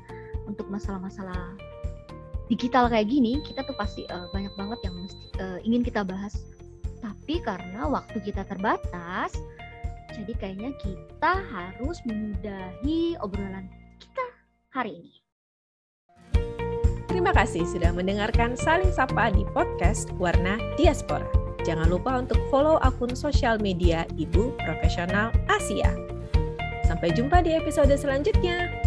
untuk 0.47 0.67
masalah-masalah 0.67 1.56
digital 2.52 2.91
kayak 2.91 3.08
gini, 3.08 3.39
kita 3.43 3.63
tuh 3.63 3.76
pasti 3.80 4.04
uh, 4.12 4.28
banyak 4.36 4.52
banget 4.60 4.80
yang 4.84 4.95
mesti, 5.00 5.26
uh, 5.39 5.60
ingin 5.63 5.82
kita 5.88 6.04
bahas 6.04 6.36
tapi 7.02 7.42
karena 7.42 7.90
waktu 7.90 8.22
kita 8.22 8.46
terbatas, 8.46 9.34
jadi 10.14 10.34
kayaknya 10.38 10.72
kita 10.80 11.34
harus 11.50 11.98
menyudahi 12.06 13.18
obrolan 13.20 13.68
kita 13.98 14.26
hari 14.70 15.02
ini. 15.02 15.14
Terima 17.12 17.36
kasih 17.36 17.68
sudah 17.68 17.92
mendengarkan 17.92 18.56
Saling 18.56 18.90
Sapa 18.96 19.30
di 19.36 19.44
podcast 19.52 20.10
Warna 20.16 20.56
Diaspora. 20.80 21.28
Jangan 21.62 21.94
lupa 21.94 22.18
untuk 22.18 22.42
follow 22.50 22.82
akun 22.82 23.14
sosial 23.14 23.62
media 23.62 24.10
Ibu 24.18 24.58
Profesional 24.58 25.30
Asia. 25.46 25.94
Sampai 26.88 27.14
jumpa 27.14 27.46
di 27.46 27.54
episode 27.54 27.94
selanjutnya. 27.94 28.81